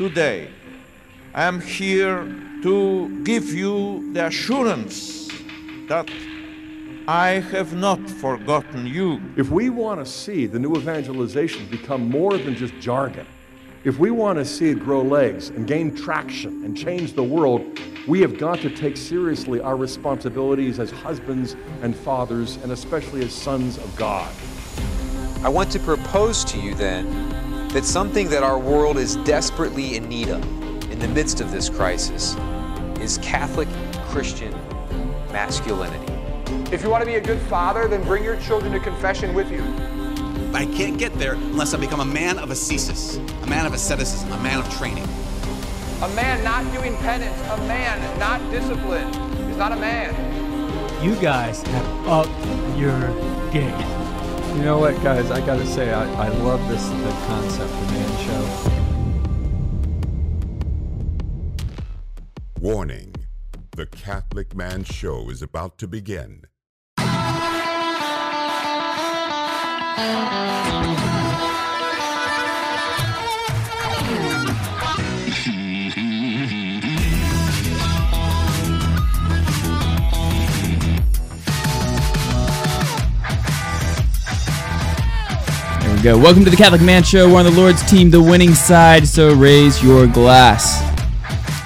[0.00, 0.48] today,
[1.34, 2.24] I am here
[2.62, 5.28] to give you the assurance
[5.88, 6.10] that
[7.06, 9.20] I have not forgotten you.
[9.36, 13.26] If we want to see the new evangelization become more than just jargon,
[13.84, 17.78] if we want to see it grow legs and gain traction and change the world,
[18.08, 23.34] we have got to take seriously our responsibilities as husbands and fathers, and especially as
[23.34, 24.32] sons of God.
[25.44, 27.39] I want to propose to you then
[27.72, 30.42] that something that our world is desperately in need of
[30.90, 32.36] in the midst of this crisis
[33.00, 33.68] is Catholic
[34.08, 34.52] Christian
[35.30, 36.12] masculinity.
[36.72, 39.52] If you want to be a good father, then bring your children to confession with
[39.52, 39.62] you.
[40.52, 44.32] I can't get there unless I become a man of ascesis, a man of asceticism,
[44.32, 45.04] a man of training.
[46.02, 49.14] A man not doing penance, a man not disciplined,
[49.48, 50.12] is not a man.
[51.04, 52.98] You guys have upped your
[53.52, 53.99] game.
[54.60, 55.30] You know what, guys?
[55.30, 58.44] I gotta say, I, I love this the concept of man show.
[62.60, 63.14] Warning
[63.70, 66.44] The Catholic Man Show is about to begin.
[86.00, 86.18] We go.
[86.18, 87.28] Welcome to the Catholic Man Show.
[87.28, 90.80] We're on the Lord's team, the winning side, so raise your glass.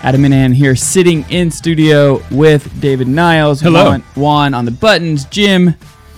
[0.03, 3.61] Adam and Ann here sitting in studio with David Niles.
[3.61, 3.85] Hello.
[3.85, 5.75] Juan, Juan on the buttons, Jim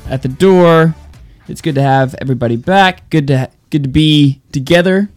[0.09, 0.95] at the door.
[1.47, 3.11] It's good to have everybody back.
[3.11, 5.11] Good to good to be together.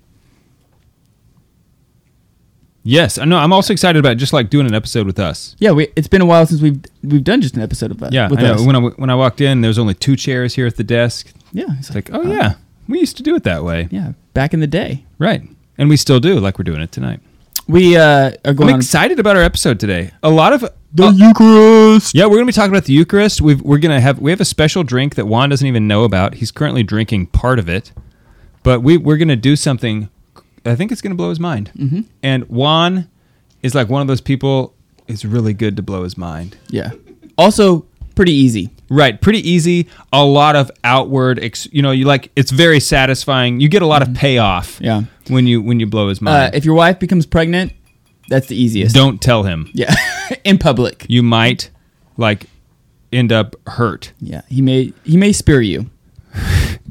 [2.83, 3.37] Yes, I know.
[3.37, 5.55] I'm also excited about just like doing an episode with us.
[5.59, 8.11] Yeah, we, it's been a while since we've we've done just an episode of that.
[8.11, 8.53] Yeah, with I know.
[8.55, 8.61] us.
[8.65, 11.31] When I when I walked in, there was only two chairs here at the desk.
[11.53, 12.55] yeah, it's It's like, oh, oh yeah,
[12.89, 13.87] we used to do it that way.
[13.91, 15.05] yeah, back in the day.
[15.17, 15.43] Right,
[15.77, 17.21] and we still do, like we're doing it tonight.
[17.67, 20.11] We uh, are I'm going on excited about our episode today.
[20.23, 22.15] A lot of the Eucharist.
[22.15, 23.41] yeah, we're gonna be talking about the Eucharist.
[23.41, 26.35] We've, we're gonna have we have a special drink that Juan doesn't even know about.
[26.35, 27.91] He's currently drinking part of it,
[28.63, 30.09] but we we're gonna do something.
[30.65, 31.71] I think it's gonna blow his mind.
[31.77, 32.01] Mm-hmm.
[32.23, 33.09] And Juan
[33.61, 34.73] is like one of those people.
[35.07, 36.57] It's really good to blow his mind.
[36.69, 36.91] Yeah.
[37.37, 37.85] Also,
[38.19, 38.69] pretty easy.
[38.89, 39.87] Right, pretty easy.
[40.11, 43.61] A lot of outward, ex, you know, you like it's very satisfying.
[43.61, 44.73] You get a lot of payoff.
[44.75, 44.83] Mm-hmm.
[44.83, 45.01] Yeah.
[45.29, 46.55] when you when you blow his Uh, mind.
[46.55, 47.71] if your wife becomes pregnant,
[48.27, 48.93] that's the easiest.
[48.93, 49.69] Don't tell him.
[49.73, 49.95] Yeah,
[50.43, 51.05] in public.
[51.07, 51.69] You might
[52.17, 52.47] like
[53.13, 54.11] end up hurt.
[54.19, 55.89] Yeah, he may he may spear you.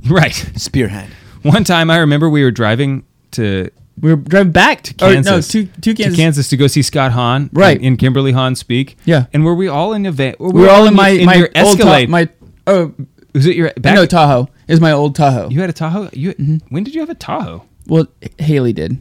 [0.08, 0.32] Right.
[0.56, 1.10] Spearhead.
[1.42, 3.68] One time, I remember we were driving to
[4.00, 5.54] We were driving back to Kansas.
[5.54, 6.16] no, to, to Kansas.
[6.16, 7.50] to Kansas to go see Scott Hahn.
[7.52, 7.78] Right.
[7.78, 8.96] in, in Kimberly Hahn speak.
[9.04, 9.26] Yeah.
[9.32, 10.34] and were we all in a van?
[10.38, 12.08] Were We were all in your- my my your old Ta- Escalade.
[12.08, 12.28] my
[12.66, 12.94] oh
[13.34, 13.94] was it your back?
[13.94, 15.48] no Tahoe is my old Tahoe.
[15.50, 16.08] you had a Tahoe.
[16.12, 16.56] You Mm-hmm.
[16.74, 17.64] when did you have a Tahoe?
[17.86, 18.06] well,
[18.38, 18.98] Haley did.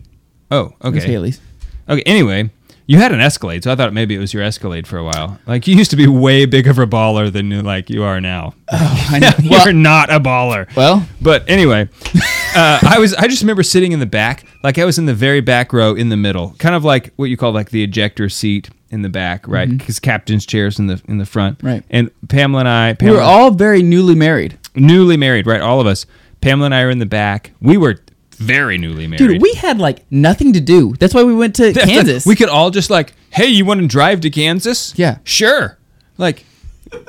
[0.52, 1.12] Oh, It was okay.
[1.12, 1.42] Haley's.
[1.90, 2.04] Okay.
[2.06, 2.50] Anyway,
[2.88, 5.40] you had an Escalade, so I thought maybe it was your Escalade for a while.
[5.46, 8.20] Like you used to be way bigger of a baller than you- like you are
[8.20, 8.54] now.
[8.72, 9.32] I know.
[9.44, 10.74] You're well, not a baller.
[10.76, 11.90] well, But anyway,
[12.56, 15.14] uh, I was I just remember sitting in the back, like I was in the
[15.14, 18.30] very back row in the middle, kind of like what you call like the ejector
[18.30, 19.70] seat in the back, right?
[19.70, 21.68] Because captain's chairs in the in the front, Mm-hmm.
[21.68, 21.84] Right.
[21.90, 24.58] And Pamela and I, we Pamela, were all very newly married.
[24.76, 25.62] newly married, right?
[25.62, 26.06] All of us.
[26.40, 27.52] Pamela and I are in the back.
[27.62, 27.98] We were
[28.38, 29.18] very newly married.
[29.28, 30.94] Dude, we had like nothing to do.
[31.00, 32.26] That's why we went to That's Kansas.
[32.26, 34.94] we could all just like, hey, you want to drive to Kansas?
[34.98, 35.18] Yeah.
[35.24, 35.78] sure.
[36.18, 36.46] Like,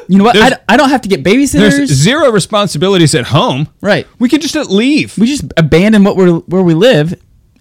[0.09, 0.37] you know what?
[0.37, 1.87] I, there's- don't have to get there's babysitters.
[1.87, 3.69] zero responsibilities at home.
[3.81, 4.07] Right.
[4.19, 5.17] We can just uh, leave.
[5.19, 7.15] We just abandon what we're where we live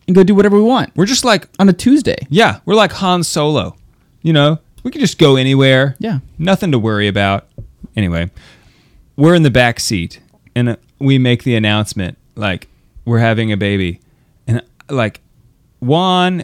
[0.07, 2.15] and go do whatever we want We're just like on a Tuesday.
[2.29, 3.75] Yeah, we're like Han Solo.
[4.23, 5.95] You know, we can just go anywhere.
[5.99, 6.19] Yeah.
[6.39, 7.47] Nothing to worry about.
[7.95, 8.29] Anyway,
[9.15, 10.19] we're in the back seat
[10.55, 12.67] and uh, we make the announcement like
[13.07, 14.01] we're having a baby.
[14.47, 15.21] And like
[15.79, 16.43] Juan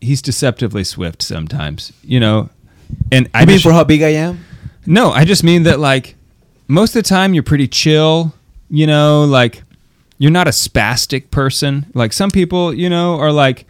[0.00, 2.50] he's deceptively swift sometimes, you know.
[3.10, 4.44] And I I mean, just- for how big I am?
[4.86, 6.14] no, I just mean that like
[6.68, 8.32] most of the time you're pretty chill,
[8.70, 9.62] you know, like
[10.18, 11.86] you're not a spastic person.
[11.94, 13.66] Like some people, you know, are like,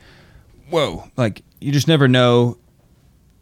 [0.70, 2.58] whoa, like you just never know.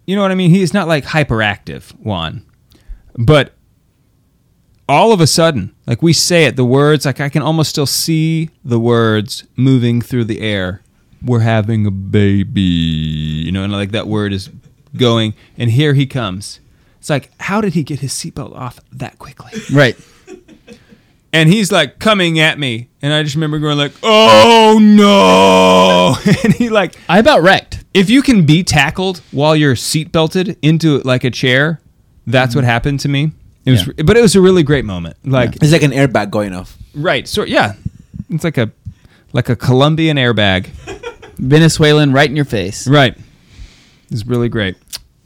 [0.07, 0.51] You know what I mean?
[0.51, 2.45] He's not like hyperactive, Juan.
[3.19, 3.53] But
[4.89, 7.87] all of a sudden, like we say it, the words, like I can almost still
[7.87, 10.83] see the words moving through the air.
[11.25, 14.51] We're having a baby, you know, and like that word is
[14.97, 16.61] going, and here he comes.
[17.01, 19.53] It's like, how did he get his seatbelt off that quickly?
[19.73, 19.97] Right.
[21.33, 26.55] And he's like coming at me, and I just remember going like, "Oh no!" and
[26.55, 27.85] he like, I about wrecked.
[27.93, 31.83] if you can be tackled while you're seatbelted into like a chair,
[32.27, 33.33] that's what happened to me.
[33.67, 35.17] It was, but it was a really great moment.
[35.25, 36.79] Like, It's like an airbag going off.
[36.95, 37.75] right, so yeah,
[38.31, 38.71] it's like a
[39.33, 40.69] like a Colombian airbag.
[41.39, 42.89] Venezuelan right in your face.
[42.89, 43.15] Right.
[44.11, 44.77] It's really great.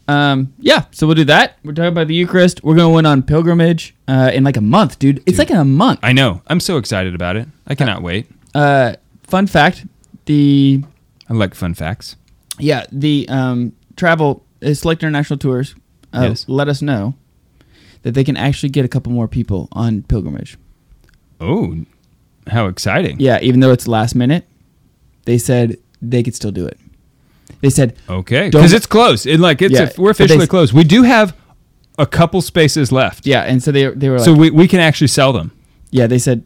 [0.09, 1.59] Um, yeah, so we'll do that.
[1.63, 2.65] We're talking about the Eucharist.
[2.65, 5.23] We're going to win on pilgrimage uh, in like a month, dude.
[5.27, 6.01] It's like in a month.
[6.03, 6.43] I know.
[6.49, 7.47] I'm so excited about it.
[7.69, 8.27] I cannot wait.
[8.55, 9.87] Uh, fun fact:
[10.25, 10.83] the
[11.29, 12.17] I like fun facts.
[12.59, 15.77] yeah the um, travel uh, select international tours
[16.13, 16.45] uh, Yes.
[16.49, 17.15] let us know
[18.03, 20.57] that they can actually get a couple more people on pilgrimage.
[21.41, 21.77] Oh,
[22.49, 23.19] how exciting!
[23.21, 24.47] Yeah, even though it's last minute,
[25.25, 26.79] they said they could still do it.
[27.61, 29.27] They said Okay, because it's close.
[29.27, 30.73] It like it's Yeah, we're but they- officially closed.
[30.73, 31.37] We do have
[31.99, 33.27] a couple spaces left.
[33.27, 35.53] yeah, and so they they were like so we, we can actually sell them.
[35.91, 36.45] yeah they said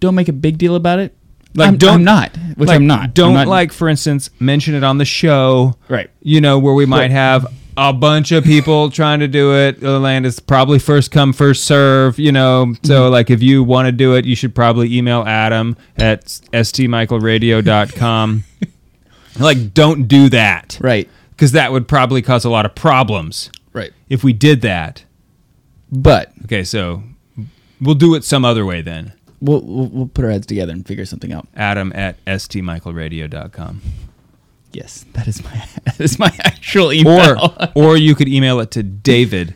[0.00, 1.14] don't make a big deal about it.
[1.54, 3.14] Like, I'm, don't- I'm not, which like, I'm not.
[3.14, 5.74] Don't I'm not- like, for instance, mention it on the show.
[5.88, 6.08] Right.
[6.22, 7.46] You know where we might have
[7.80, 9.80] a bunch of people trying to do it.
[9.80, 12.18] The land is probably first come first serve.
[12.18, 13.12] You know, so Mm-hmm.
[13.12, 18.44] like if you want to do it, you should probably email Adam at stmichaelradio.com.
[19.38, 20.78] like, don't do that.
[20.80, 23.92] right Because that would probably cause a lot of problems right.
[24.08, 25.04] if we did that.
[25.90, 27.02] But Okay, so
[27.80, 29.12] we'll do it some other way then.
[29.40, 31.46] we'll, we'll we'll put our heads together and figure something out.
[31.54, 33.80] Adam at stmichaelradio.com.
[34.72, 35.50] Yes, that is my
[35.84, 37.54] that is my actual email.
[37.74, 39.54] Or or you could email it to David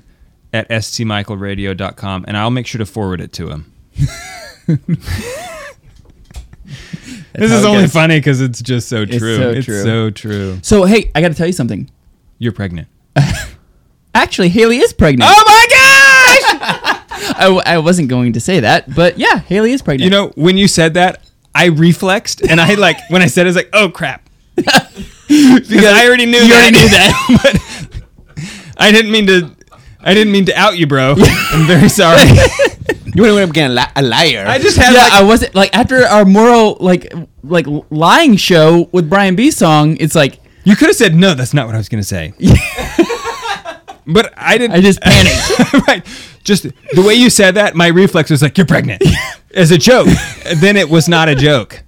[0.52, 3.72] at stmichaelradio.com and I'll make sure to forward it to him.
[7.34, 7.92] this is only goes.
[7.92, 9.36] funny because it's just so It's true.
[9.36, 9.82] so it's true.
[9.82, 10.58] so true.
[10.62, 11.90] so hey, I got to tell you something.
[12.38, 12.88] You're pregnant.
[14.14, 15.30] Actually, Haley is pregnant.
[15.32, 17.34] Oh my gosh!
[17.36, 20.04] I, w- I wasn't going to say that, but yeah, Haley is pregnant.
[20.04, 21.24] you know, when you said that,
[21.54, 24.28] I reflexed and I like when I said it, I was like, oh crap.
[24.56, 26.60] because I already knew You that.
[26.62, 27.12] already knew that.
[27.42, 29.50] but I didn't mean to
[30.04, 31.14] I didn't mean to out you, bro.
[31.18, 32.20] I'm very sorry.
[33.14, 34.44] You want to up again, li- a liar?
[34.48, 37.12] I just had yeah, like I wasn't like after our moral like
[37.44, 39.96] like lying show with Brian B song.
[40.00, 41.34] It's like You could have said no.
[41.34, 42.32] That's not what I was going to say.
[44.06, 44.74] but I didn't.
[44.76, 45.86] I just panicked.
[45.88, 46.06] right.
[46.42, 49.02] Just the way you said that, my reflex was like, "You're pregnant,"
[49.54, 50.08] as a joke.
[50.46, 51.84] And then it was not a joke.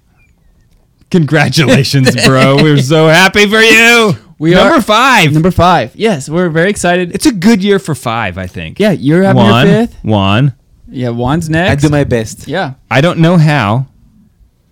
[1.11, 2.55] Congratulations, bro.
[2.57, 4.13] We're so happy for you.
[4.37, 5.31] We number are- five.
[5.31, 5.95] Number five.
[5.95, 7.15] Yes, we're very excited.
[7.15, 8.81] it's a good year for five, I think.
[8.81, 10.03] yeah, you're having Juan, your fifth.
[10.03, 10.53] Juan.
[10.89, 11.67] Yeah, Juan's next.
[11.69, 11.83] I next.
[11.83, 12.45] do my best.
[12.45, 13.87] yeah, I don't know how,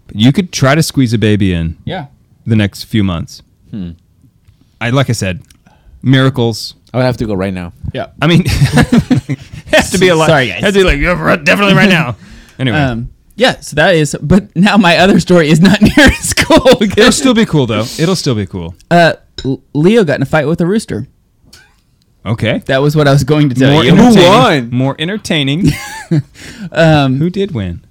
[0.07, 2.07] but you could try to squeeze a baby in yeah.
[2.45, 3.41] the next few months.
[3.71, 3.91] Hmm.
[4.81, 5.43] I like I said,
[6.01, 6.75] miracles.
[6.93, 7.71] I would have to go right now.
[7.93, 8.07] Yeah.
[8.21, 10.27] I mean, it has to be a lot.
[10.27, 10.61] Sorry, guys.
[10.61, 12.17] Has to be like yeah, right- definitely right now.
[12.59, 14.15] Anyway, Um, yeah, so that is.
[14.21, 16.81] But now my other story is not near as cool.
[16.81, 17.85] it'll still be cool though.
[17.97, 18.75] It'll still be cool.
[18.91, 19.13] uh,
[19.73, 21.07] Leo got in a fight with a rooster.
[22.25, 22.59] Okay.
[22.67, 23.91] That was what I was going to tell More you.
[23.91, 24.29] entertaining.
[24.29, 24.69] won?
[24.71, 25.65] More entertaining.
[26.71, 27.83] Um, Who did win?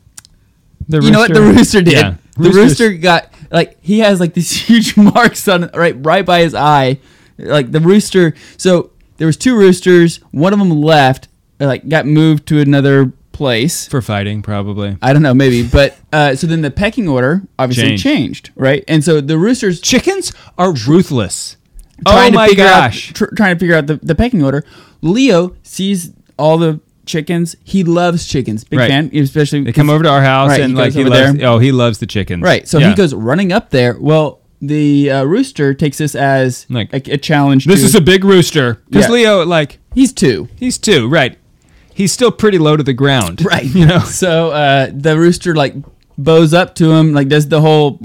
[0.88, 1.94] The you know what the rooster did?
[1.94, 2.14] Yeah.
[2.36, 6.54] The rooster got like he has like these huge marks on right right by his
[6.54, 6.98] eye.
[7.38, 8.34] Like the rooster.
[8.56, 10.18] So there was two roosters.
[10.30, 11.28] One of them left.
[11.60, 13.12] uh, Like got moved to another
[13.42, 13.86] place.
[13.88, 14.96] for fighting, probably.
[15.02, 15.66] I don't know, maybe.
[15.66, 18.02] But uh, so then the pecking order obviously Changed.
[18.02, 18.84] changed, right?
[18.88, 21.56] And so the roosters Chickens are ruthless.
[22.06, 23.10] oh my gosh.
[23.10, 24.64] out tr- trying to figure out the, the pecking order.
[25.02, 27.56] Leo sees all the chickens.
[27.64, 28.64] He loves chickens.
[28.64, 28.88] Big Right.
[28.90, 31.34] fan, especially they come over to our house Right, and he like he loves.
[31.38, 31.48] there.
[31.48, 32.42] Oh, he loves the chickens.
[32.42, 32.66] Right.
[32.68, 32.90] So Yeah.
[32.90, 33.96] he goes running up there.
[34.00, 37.64] Well, the uh, rooster takes this as Like, a, a challenge.
[37.66, 39.12] This to, is a big rooster because Yeah.
[39.12, 40.49] Leo, like, he's two.
[40.56, 41.08] he's two.
[41.08, 41.37] Right.
[41.94, 43.44] He's still pretty low to the ground.
[43.44, 43.64] Right.
[43.64, 44.00] You know.
[44.00, 45.75] So uh, the rooster like
[46.18, 47.99] bows up to him, like does the whole,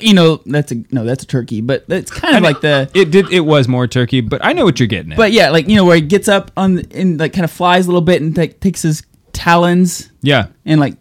[0.00, 2.90] you know, that's a no, that's a turkey, but it's kind of like the.
[2.94, 3.32] It did.
[3.32, 5.16] It was more turkey, but I know what you're getting at.
[5.18, 7.50] But yeah, like you know, where he gets up on the, and like kind of
[7.50, 10.46] flies a little bit and like takes his talons yeah.
[10.64, 10.96] and like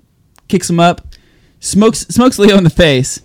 [0.48, 1.08] kicks him up,
[1.60, 3.22] smokes smokes Leo in the face.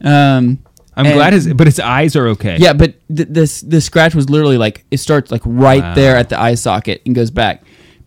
[0.00, 0.58] Um,
[0.96, 2.56] I'm and- glad his, but his eyes are okay.
[2.58, 5.94] Yeah, but th- this the scratch was literally like it starts like right Wow.
[5.94, 7.62] there at the eye socket and goes back.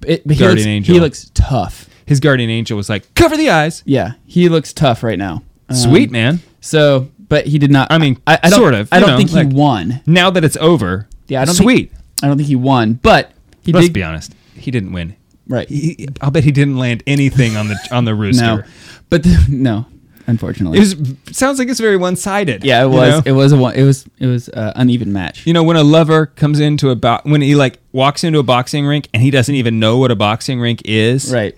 [0.05, 0.93] It, but he, Guardian looks, angel.
[0.95, 1.89] he looks tough.
[2.05, 3.83] His guardian angel was like, cover the eyes.
[3.85, 5.43] Yeah, he looks tough right now.
[5.69, 6.39] Um, Sweet man.
[6.59, 7.91] So, but he did not.
[7.91, 10.01] I mean, I, I don't, sort of, I don't know, think he won.
[10.07, 11.07] Now that it's over.
[11.27, 11.53] Yeah, I don't.
[11.53, 11.91] Sweet.
[11.91, 13.93] Think, I don't think he won, but he Let's did.
[13.93, 14.33] be honest.
[14.55, 15.15] He didn't win.
[15.47, 15.69] right.
[15.69, 18.43] He, I'll bet he didn't land anything on the on the rooster.
[18.57, 18.63] no,
[19.11, 19.85] but the, no,
[20.29, 20.77] unfortunately.
[20.77, 20.95] It was,
[21.31, 22.63] sounds like it's very one sided.
[22.63, 23.25] yeah, it was.
[23.25, 23.75] It was a one.
[23.75, 24.05] It was.
[24.19, 25.45] It was uh, uneven match.
[25.45, 28.43] You know, when a lover comes into a bo- when he like walks into a
[28.43, 31.57] boxing rink and he doesn't even know what a boxing rink is, Right.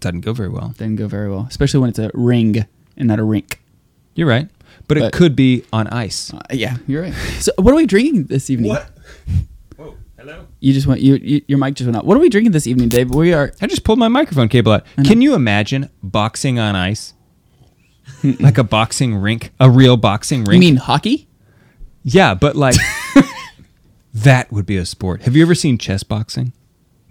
[0.00, 0.74] doesn't go very well.
[0.76, 3.60] Didn't go very well, especially when it's a ring and not a rink.
[4.14, 4.48] You're right,
[4.86, 6.32] but, it could be on ice.
[6.32, 7.14] Uh, yeah, you're right.
[7.40, 8.70] So, what are we drinking this evening?
[8.70, 8.90] What?
[9.76, 10.46] Whoa, hello.
[10.60, 11.00] You just went.
[11.00, 12.06] You, you your mic just went out.
[12.06, 13.10] What are we drinking this evening, Dave?
[13.10, 13.52] We are.
[13.60, 14.86] I just pulled my microphone cable out.
[15.04, 17.12] Can you imagine boxing on ice?
[18.40, 20.54] like a boxing rink, a real boxing rink.
[20.54, 21.28] You mean hockey?
[22.02, 22.76] yeah, but like
[24.14, 25.22] that would be a sport.
[25.22, 26.52] Have you ever seen chess boxing?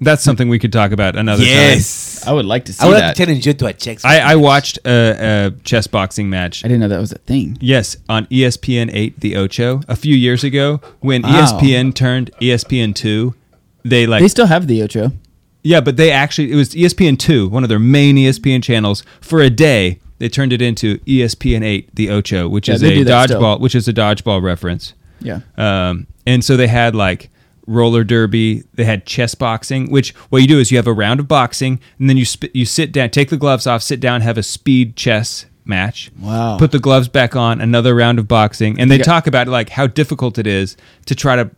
[0.01, 1.49] That's something we could talk about another time.
[1.53, 2.25] Yes.
[2.27, 3.07] I would like to see I would that.
[3.07, 3.99] like to challenge you to a check.
[3.99, 4.11] time.
[4.11, 6.65] I, I watched a, a chess boxing match.
[6.65, 7.57] I didn't know that was a thing.
[7.61, 11.29] Yes, on ESPN 8, The Ocho, a few years ago, when Wow.
[11.29, 13.33] ESPN turned ESPN 2,
[13.85, 15.11] they like They still have the Ocho.
[15.63, 19.03] Yeah, but they actually it was ESPN two, one of their main ESPN channels.
[19.21, 22.93] For a day, they turned it into ESPN eight, the Ocho, which Yeah, is they
[22.93, 23.41] a do that still.
[23.41, 24.93] dodgeball, which is a dodgeball reference.
[25.19, 25.41] Yeah.
[25.57, 27.29] Um, and so they had like
[27.67, 29.91] roller derby, they had chess boxing.
[29.91, 32.53] Which what you do is you have a round of boxing, and then you sp-
[32.53, 36.09] you sit down, take the gloves off, sit down, have a speed chess match.
[36.21, 36.57] Wow.
[36.57, 39.03] Put the gloves back on, another round of boxing, and they Yeah.
[39.03, 40.77] talk about like how difficult it is
[41.07, 41.51] to try to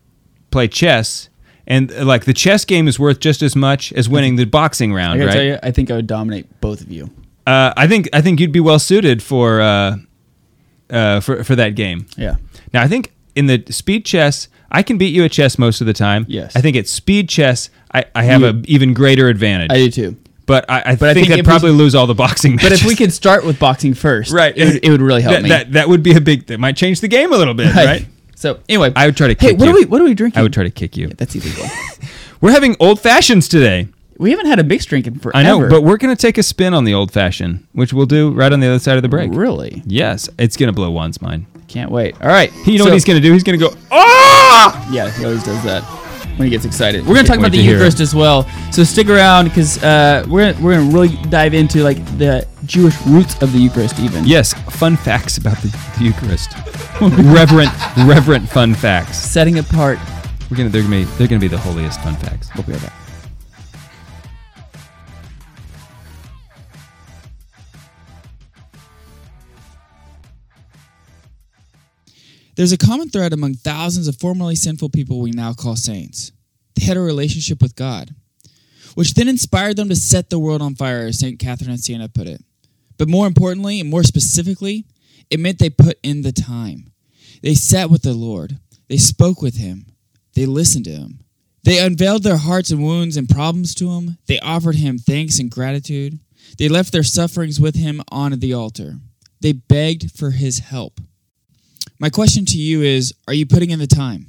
[0.50, 1.30] play chess.
[1.68, 4.92] And uh, like the chess game is worth just as much as winning the boxing
[4.92, 5.34] I round, gotta right?
[5.36, 7.10] tell you, I think I would dominate both of you.
[7.46, 9.98] Uh, I think I think you'd be well suited for uh,
[10.90, 12.08] uh, for for that game.
[12.18, 12.36] Yeah.
[12.74, 15.88] Now I think in the speed chess, I can beat you at chess most of
[15.88, 16.26] the time.
[16.28, 16.56] Yes.
[16.56, 19.72] I think at speed chess, I, I have an even greater advantage.
[19.72, 20.18] I do too.
[20.48, 22.56] But I, I But I think, think I'd if we- probably lose all the boxing
[22.56, 22.70] matches.
[22.70, 25.34] But if we could start with boxing first, right, it would, it would really help
[25.36, 25.50] that, me.
[25.50, 26.48] That that would be a big.
[26.48, 28.06] That might change the game a little bit, right?
[28.36, 29.34] So anyway, I would try to.
[29.34, 29.72] Hey, Kick what you.
[29.72, 30.40] are we what are we drinking?
[30.40, 31.08] I would try to kick you.
[31.10, 31.66] That's illegal.
[32.42, 33.88] We're having old fashions today.
[34.18, 35.38] We haven't had a mixed drink in forever.
[35.38, 38.32] I know, but we're gonna take a spin on the old fashioned, which we'll do
[38.32, 39.32] right on the other side of the break.
[39.34, 41.46] really Yes, it's gonna blow one's mind.
[41.68, 42.16] can't wait.
[42.22, 43.34] All right, You know so- what he's gonna do?
[43.34, 43.74] He's gonna go.
[43.92, 44.88] Ah!
[44.92, 45.84] Yeah, he always does that
[46.38, 47.06] when he gets excited.
[47.06, 48.04] We're gonna talk about the Eucharist it.
[48.04, 48.48] as well.
[48.72, 52.96] So stick around because uh, we're gonna, we're gonna really dive into like the Jewish
[53.06, 54.26] roots of the Eucharist, even.
[54.26, 55.68] Yes, fun facts about the,
[55.98, 56.52] the Eucharist.
[57.02, 57.72] reverent,
[58.08, 59.18] reverent fun facts.
[59.18, 60.00] Setting apart.
[60.50, 62.50] We're gonna, they're gonna be, they're gonna be the holiest fun facts.
[62.56, 62.94] We'll be right back.
[72.56, 76.32] There's a common thread among thousands of formerly sinful people we now call saints.
[76.76, 78.16] They had a relationship with God,
[78.96, 81.38] which then inspired them to set the world on fire, as St.
[81.38, 82.42] Catherine of Siena put it.
[82.98, 84.86] But more importantly, and more specifically,
[85.30, 86.92] it meant they put in the time.
[87.42, 88.58] They sat with the Lord,
[88.88, 89.88] they spoke with Him,
[90.34, 91.20] they listened to Him.
[91.64, 95.52] They unveiled their hearts and wounds and problems to Him, they offered Him thanks and
[95.52, 96.20] gratitude.
[96.58, 99.00] They left their sufferings with Him on the altar.
[99.42, 101.02] They begged for His help.
[102.00, 104.28] My question to you is Are you putting in the time?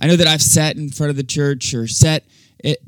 [0.00, 2.24] I know that I've sat in front of the church or sat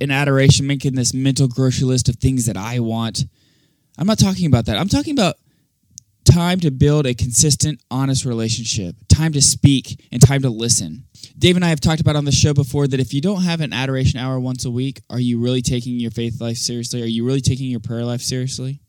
[0.00, 3.24] in adoration making this mental grocery list of things that I want.
[3.98, 4.78] I'm not talking about that.
[4.78, 5.36] I'm talking about
[6.24, 11.04] time to build a consistent, honest relationship, time to speak, and time to listen.
[11.38, 13.60] Dave and I have talked about on the show before that if you don't have
[13.60, 17.02] an adoration hour once a week, are you really taking your faith life seriously?
[17.02, 18.80] Are you really taking your prayer life seriously?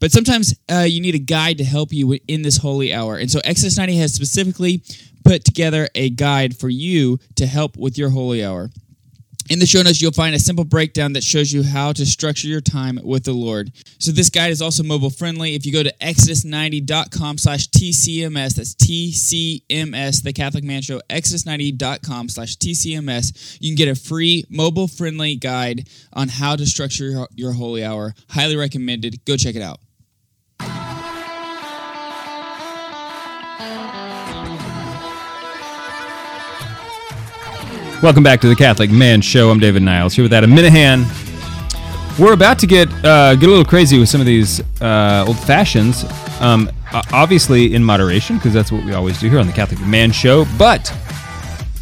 [0.00, 3.16] But sometimes uh, you need a guide to help you in this holy hour.
[3.16, 4.82] And so Exodus 90 has specifically
[5.24, 8.70] put together a guide for you to help with your holy hour.
[9.50, 12.46] In the show notes, you'll find a simple breakdown that shows you how to structure
[12.46, 13.72] your time with the Lord.
[13.98, 15.56] So this guide is also mobile friendly.
[15.56, 22.58] If you go to exodus90.com slash TCMS, that's TCMS, the Catholic Man Show, exodus90.com slash
[22.58, 27.52] TCMS, you can get a free mobile friendly guide on how to structure your, your
[27.52, 28.14] holy hour.
[28.28, 29.24] Highly recommended.
[29.24, 29.80] Go check it out.
[38.02, 39.50] Welcome back to the Catholic Man Show.
[39.50, 41.04] I'm David Niles here with Adam Minahan.
[42.18, 45.38] We're about to get uh, get a little crazy with some of these uh, old
[45.38, 46.06] fashions.
[46.40, 46.70] Um,
[47.12, 50.46] obviously in moderation, because that's what we always do here on the Catholic Man Show.
[50.56, 50.90] But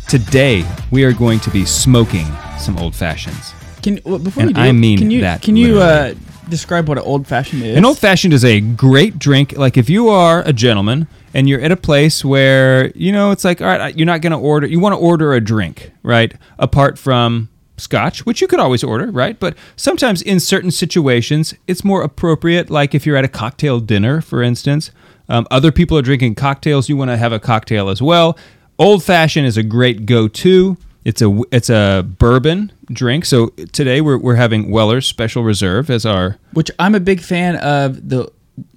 [0.09, 2.27] today we are going to be smoking
[2.59, 3.55] some old fashions.
[3.81, 6.15] Can well, before And we do, I mean can you that can you uh,
[6.49, 7.77] describe what an old fashioned is?
[7.77, 9.57] An old fashioned is a great drink.
[9.57, 11.07] Like if you are a gentleman
[11.39, 14.33] and you're at a place where you know it's like, all right, you're not going
[14.33, 14.67] to order.
[14.67, 16.35] You want to order a drink, right?
[16.59, 19.39] Apart from scotch, which you could always order, right?
[19.39, 22.71] But sometimes in certain situations, it's more appropriate.
[22.71, 24.91] Like if you're at a cocktail dinner, for instance,
[25.29, 26.89] um, other people are drinking cocktails.
[26.89, 28.37] You want to have a cocktail as well.
[28.77, 30.77] Old fashioned is a great go-to.
[31.05, 33.27] It's a it's a bourbon drink.
[33.27, 37.55] So today we're we're having Weller's Special Reserve as our which I'm a big fan
[37.57, 38.29] of the.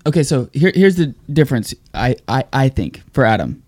[0.05, 1.73] Okay, so here, here's the difference.
[1.93, 3.63] I, I, I think for Adam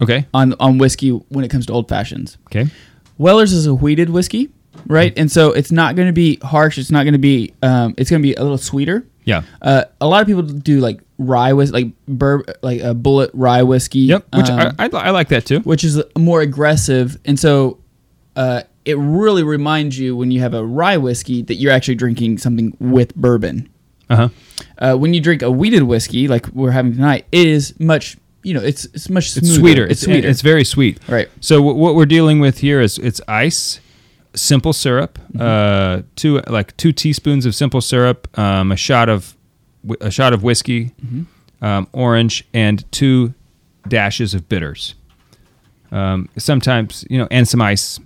[0.00, 0.26] okay.
[0.34, 2.38] on on whiskey when it comes to old fashions.
[2.46, 2.70] Okay.
[3.18, 4.50] Weller's is a wheated whiskey,
[4.86, 5.12] right?
[5.16, 6.78] And so it's not going to be harsh.
[6.78, 7.52] It's not going to be.
[7.62, 9.06] Um, it's going to be a little sweeter.
[9.24, 9.42] Yeah.
[9.60, 13.62] Uh, a lot of people do like rye whiskey, like bur- like a Bulleit rye
[13.64, 14.00] whiskey.
[14.00, 14.26] Yep.
[14.34, 15.60] Which um, I, I, I like that too.
[15.60, 17.78] which is more aggressive, and so
[18.36, 22.38] uh, it really reminds you when you have a rye whiskey that you're actually drinking
[22.38, 23.68] something with bourbon.
[24.08, 24.28] Uh huh.
[24.78, 28.16] Uh, when you drink a wheated whiskey, like we're having tonight, it is much.
[28.44, 29.48] You know, it's it's much smoother.
[29.50, 29.86] It's sweeter.
[29.86, 30.28] It's sweeter.
[30.28, 31.00] It's very sweet.
[31.08, 31.28] Right.
[31.40, 33.80] So w- what we're dealing with here is it's ice,
[34.34, 39.36] simple syrup, uh, two like two teaspoons of simple syrup, um, a shot of
[40.00, 40.92] a shot of whiskey,
[41.60, 43.34] um, orange, and two
[43.88, 44.94] dashes of bitters.
[45.90, 47.98] Um, sometimes you know, and some ice.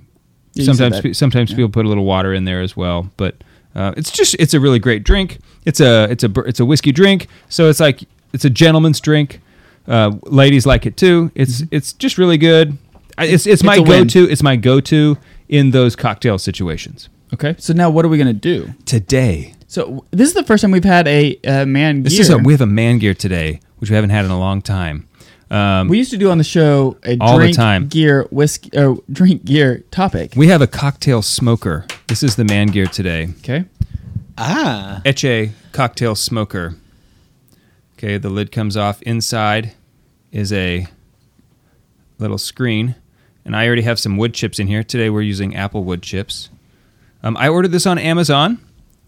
[0.55, 3.37] Yeah, sometimes sometimes people put a little water in there as well, but
[3.75, 5.39] uh, it's just it's a really great drink.
[5.65, 9.41] It's a it's a it's a whiskey drink, so it's like it's a gentleman's drink.
[9.87, 11.31] Uh, ladies like it too.
[11.35, 12.77] It's it's just really good.
[13.19, 13.91] I- It's it's, my Mm-hmm.
[13.93, 14.31] It's go to.
[14.33, 17.09] It's my go to in those cocktail situations.
[17.35, 17.55] Okay.
[17.59, 19.55] So now what are we gonna do today?
[19.67, 22.03] So this is the first time we've had a uh, man.
[22.03, 24.39] This is a we have a man gear today, which we haven't had in a
[24.39, 25.09] long time.
[25.53, 27.87] Um, we used to do on the show a all the drink time.
[27.89, 30.33] gear whiskey or drink gear topic.
[30.35, 31.85] we have a cocktail smoker.
[32.09, 33.29] This is the man gear today.
[33.41, 33.67] Okay.
[34.39, 35.03] Ah.
[35.05, 36.77] Eche cocktail smoker.
[37.99, 39.03] Okay, the lid comes off.
[39.03, 39.75] Inside
[40.33, 40.87] is a
[42.19, 42.95] little screen,
[43.45, 44.83] and I already have some wood chips in here.
[44.83, 46.49] Today we're using apple wood chips.
[47.23, 48.59] Um, I ordered this on Amazon.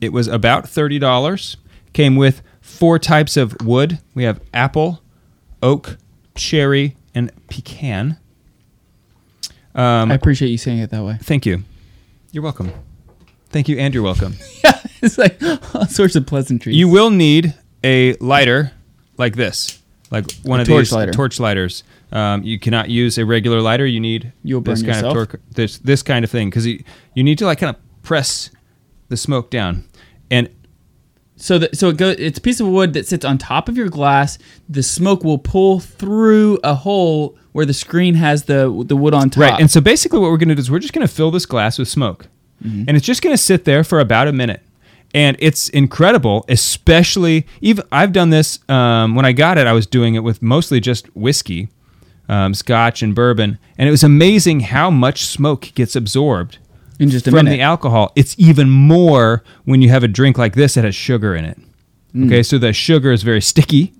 [0.00, 1.56] It was about thirty dollars.
[1.94, 3.98] Came with four types of wood.
[4.14, 5.00] We have apple,
[5.62, 5.96] oak,
[6.34, 8.18] cherry, and pecan.
[9.74, 11.18] Um, I appreciate you saying it that way.
[11.22, 11.64] Thank you.
[12.32, 12.72] You're welcome.
[13.50, 14.34] Thank you, and you're welcome.
[14.64, 15.40] yeah, it's like
[15.74, 16.76] all sorts of pleasantries.
[16.76, 18.72] You will need a lighter
[19.16, 21.12] like this, like one A of torch these lighter.
[21.12, 21.84] torch lighters.
[22.12, 23.86] Um, you cannot use a regular lighter.
[23.86, 25.16] You need You'll this kind yourself?
[25.16, 26.82] of torque, this this kind of thing, because you,
[27.14, 28.50] you need to like kind of press
[29.08, 29.84] the smoke down.
[30.30, 30.48] And
[31.44, 32.16] So that so it goes.
[32.18, 34.38] It's a piece of wood that sits on top of your glass.
[34.68, 39.28] The smoke will pull through a hole where the screen has the the wood on
[39.28, 39.42] top.
[39.42, 41.30] right, and so basically what we're going to do is we're just going to fill
[41.30, 42.28] this glass with smoke,
[42.64, 42.84] Mm-hmm.
[42.88, 44.62] and it's just going to sit there for about a minute.
[45.12, 49.66] And it's incredible, especially even I've done this um, when I got it.
[49.66, 51.68] I was doing it with mostly just whiskey,
[52.28, 56.56] um, scotch, and bourbon, and it was amazing how much smoke gets absorbed
[56.98, 57.50] in just a from minute.
[57.56, 58.12] the alcohol.
[58.16, 61.58] It's even more when you have a drink like this that has sugar in it.
[62.14, 62.26] Mm.
[62.26, 63.92] Okay, so the sugar is very sticky,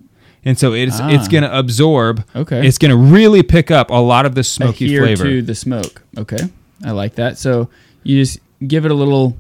[0.45, 1.09] and so it's Ah.
[1.11, 2.25] it's going to absorb.
[2.37, 2.67] Okay.
[2.67, 5.25] it's going to really pick up a lot of the smoky adhere flavor.
[5.25, 6.03] to the smoke.
[6.17, 6.39] Okay,
[6.85, 7.39] I like that.
[7.39, 7.69] So
[8.05, 9.37] you just give it a little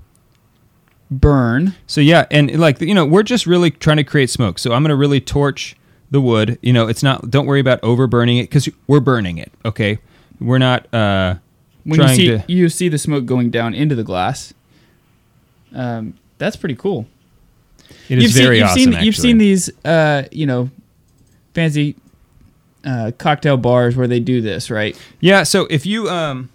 [1.10, 1.74] burn.
[1.86, 4.58] So yeah, and like you know, we're just really trying to create smoke.
[4.58, 5.76] So I'm going to really torch
[6.10, 6.58] the wood.
[6.62, 7.30] You know, it's not.
[7.30, 9.52] Don't worry about over burning it because we're burning it.
[9.64, 9.98] Okay,
[10.40, 11.36] we're not uh,
[11.84, 12.44] When you see to.
[12.48, 14.54] you see the smoke going down into the glass.
[15.74, 17.06] Um, that's pretty cool.
[18.08, 18.92] It is you've very seen, you've awesome.
[18.92, 20.70] Seen, you've seen these, uh, you know,
[21.52, 21.96] fancy
[22.84, 24.98] uh, cocktail bars where they do this, right?
[25.20, 26.50] Yeah, so if you um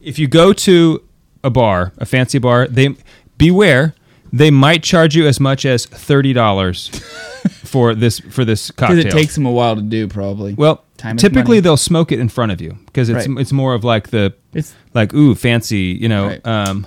[0.00, 1.02] if you go to
[1.44, 2.94] a bar, a fancy bar, they
[3.38, 3.94] beware,
[4.32, 6.88] they might charge you as much as thirty dollars
[7.64, 8.96] for this for this cocktail.
[8.96, 10.54] Because it takes them a while to do, probably.
[10.54, 13.38] well, Time typically they'll smoke it in front of you because it's Right.
[13.40, 16.28] it's more of like the It's- like ooh fancy, you know.
[16.28, 16.46] Right.
[16.46, 16.86] Um,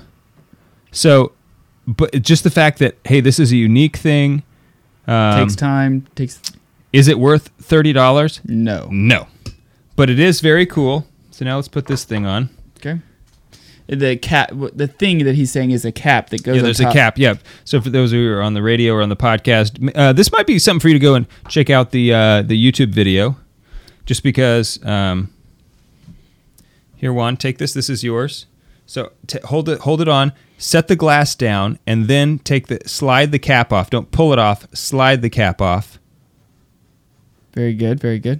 [0.91, 1.33] so,
[1.87, 4.43] but just the fact that hey, this is a unique thing.
[5.07, 6.07] Um, takes time.
[6.15, 6.41] Takes
[6.93, 8.41] Is it worth thirty dollars?
[8.45, 8.87] no.
[8.91, 9.27] No,
[9.95, 11.05] but it is very cool.
[11.31, 12.49] So now let's put this thing on.
[12.77, 12.99] Okay.
[13.87, 14.51] The cap.
[14.73, 16.55] The thing that he's saying is a cap that goes.
[16.55, 17.17] Yeah, there's a cap.
[17.19, 17.35] Yeah.
[17.65, 20.47] So for those who are on the radio or on the podcast, uh, this might
[20.47, 23.35] be something for you to go and check out the uh, the YouTube video,
[24.05, 24.83] just because.
[24.85, 25.31] Um,
[26.97, 27.73] here, Juan, take this.
[27.73, 28.45] This is yours.
[28.85, 30.31] So t- hold it, hold it on.
[30.57, 33.89] Set the glass down, and then take the slide the cap off.
[33.89, 34.65] Don't pull it off.
[34.73, 35.99] Slide the cap off
[37.53, 37.99] Very good.
[37.99, 38.39] Very good.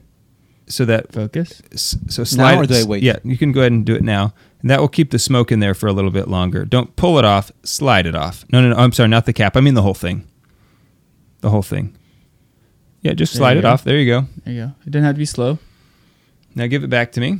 [0.67, 1.61] so that Focus.
[1.73, 2.57] s- so slide.
[2.57, 3.03] or do I wait?
[3.03, 5.51] Yeah, you can go ahead and do it now, and that will keep the smoke
[5.51, 6.63] in there for a little bit longer.
[6.63, 7.51] Don't pull it off.
[7.63, 8.45] Slide it off.
[8.51, 8.75] No, no, no.
[8.77, 9.57] I'm sorry, not the cap.
[9.57, 10.25] I mean the whole thing.
[11.41, 11.95] The whole thing.
[13.05, 13.69] Yeah, just There slide it go.
[13.69, 13.83] off.
[13.83, 14.27] There you go.
[14.43, 14.71] There you go.
[14.81, 15.59] It didn't have to be slow.
[16.55, 17.39] Now give it back to me.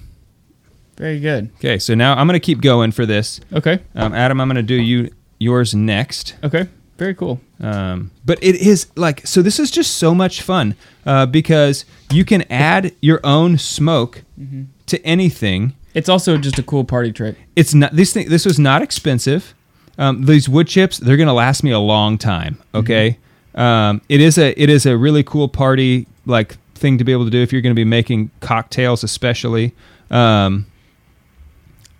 [0.98, 1.50] Very good.
[1.56, 3.42] Okay, so now I'm gonna keep going for this.
[3.52, 3.80] Okay.
[3.96, 6.36] Um, Adam, I'm gonna do you yours next.
[6.44, 6.68] Okay.
[6.98, 7.42] Very cool.
[7.60, 9.42] Um, but it is like so.
[9.42, 10.76] This is just so much fun
[11.06, 14.64] uh, because you can add your own smoke Mm-hmm.
[14.88, 15.74] to anything.
[15.94, 17.36] It's also just a cool party trick.
[17.56, 18.30] It's not this thing.
[18.30, 19.54] This was not expensive.
[19.98, 22.58] Um, these wood chips, they're gonna last me a long time.
[22.74, 23.18] Okay,
[23.56, 27.26] um, it is a it is a really cool party like thing to be able
[27.26, 29.74] to do if you're gonna be making cocktails, especially.
[30.12, 30.68] Um,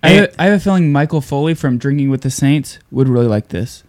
[0.04, 3.28] I have, I have a feeling Michael Foley from Drinking with the Saints would really
[3.28, 3.84] like this.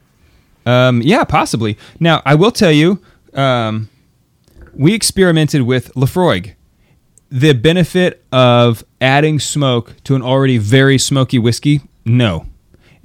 [0.65, 1.77] Um, yeah, possibly.
[2.01, 3.03] Now, I will tell you,
[3.35, 3.91] um,
[4.73, 6.55] we experimented with Laphroaig.
[7.31, 12.47] The benefit of adding smoke to an already very smoky whiskey, no.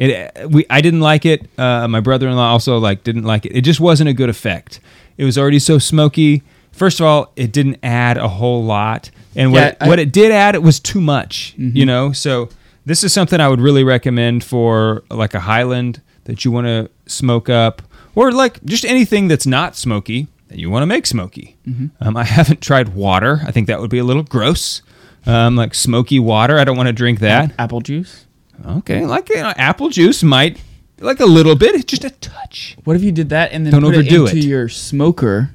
[0.02, 1.48] It we I didn't like it.
[1.58, 3.56] Uh, my brother-in-law also like didn't like it.
[3.56, 4.80] It just wasn't a good effect.
[5.18, 6.44] It was already so smoky.
[6.72, 10.00] First of all, it didn't add a whole lot, and what Yeah, it, I- what
[10.00, 11.54] it did add, it was too much.
[11.60, 11.76] Mhm.
[11.76, 12.50] You know, so
[12.86, 16.90] this is something I would really recommend for like a Highland that you want to
[17.06, 17.82] smoke up,
[18.16, 21.58] or like just anything that's not smoky that you want to make smoky.
[21.70, 21.92] Mhm.
[22.02, 23.42] Um, I haven't tried water.
[23.46, 24.82] I think that would be a little gross.
[25.28, 26.58] Um, like smoky water.
[26.58, 27.52] I don't want to drink that.
[27.60, 28.26] Apple juice.
[28.65, 30.62] Okay, like you know, apple juice might
[31.00, 32.78] like a little bit, just a touch.
[32.84, 34.50] What if you did that and then Don't put overdo it into it.
[34.50, 35.52] your smoker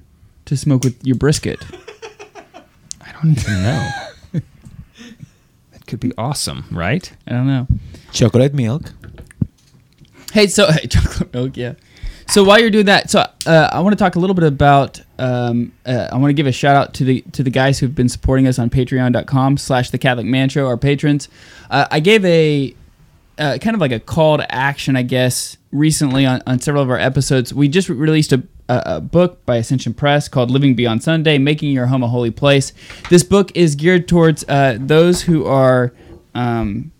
[0.46, 1.64] to smoke with your brisket?
[3.00, 3.90] I don't even know.
[5.72, 7.10] that could be awesome, right?
[7.26, 7.66] I don't know.
[8.12, 8.92] Chocolate milk.
[10.32, 11.74] Hey, so hey, chocolate milk, yeah.
[12.28, 15.00] So while you're doing that, so uh, I want to talk a little bit about.
[15.18, 17.94] Um, uh, I want to give a shout out to the to the guys who've
[17.94, 21.28] been supporting us on Patreon.com/slash The Catholic Man Show, our patrons.
[21.70, 22.74] Uh, I gave a
[23.38, 26.90] uh, kind of like a call to action, I guess, recently on, on several of
[26.90, 27.52] our episodes.
[27.52, 31.72] We just released a, a, a book by Ascension Press called Living Beyond Sunday Making
[31.72, 32.72] Your Home a Holy Place.
[33.10, 35.92] This book is geared towards uh, those who are.
[36.34, 36.92] Um,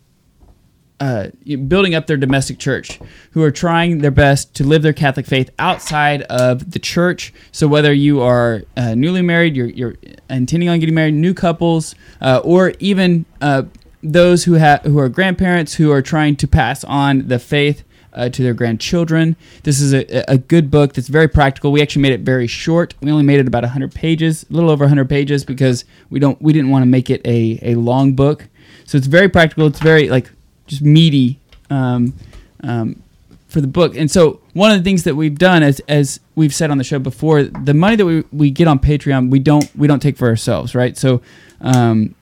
[0.99, 1.29] uh,
[1.69, 2.99] building up their domestic church,
[3.33, 7.35] who are trying their best to live their Catholic faith outside of the church.
[7.53, 9.97] So whether you are uh, newly married, you're, you're
[10.31, 13.65] intending on getting married, new couples, uh, or even uh,
[14.13, 17.83] those who have who are grandparents who are trying to pass on the faith.
[18.13, 19.37] Uh, to their grandchildren.
[19.65, 21.71] This is a, a good book that's very practical.
[21.71, 22.95] We actually made it very short.
[23.03, 26.41] We only made it about 100 pages, a little over 100 pages, because we don't
[26.41, 28.49] we didn't want to make it a, a long book.
[28.87, 29.67] So it's very practical.
[29.67, 30.31] It's very like
[30.67, 31.39] just meaty
[31.69, 32.15] um,
[32.63, 33.03] um,
[33.49, 33.97] for the book.
[33.97, 36.85] And so one of the things that we've done, as as we've said on the
[36.85, 40.17] show before, the money that we, we get on Patreon, we don't we don't take
[40.17, 40.97] for ourselves, right?
[40.97, 41.21] So
[41.61, 42.15] um,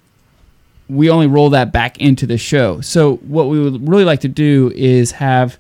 [0.89, 2.81] we only roll that back into the show.
[2.81, 5.59] So what we would really like to do is have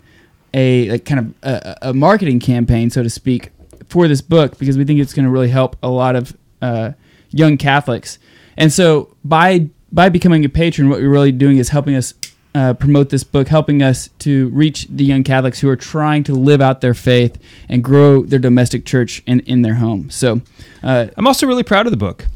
[0.52, 3.50] a, like kind of a, a marketing campaign, so to speak,
[3.88, 6.92] for this book because we think it's going to really help a lot of uh,
[7.30, 8.18] young Catholics.
[8.56, 12.14] And so by by becoming a patron, what we're really doing is helping us
[12.54, 16.34] uh, promote this book, helping us to reach the young Catholics who are trying to
[16.34, 20.10] live out their faith and grow their domestic church in, in their home.
[20.10, 20.40] So
[20.82, 22.26] uh, I'm also really proud of the book.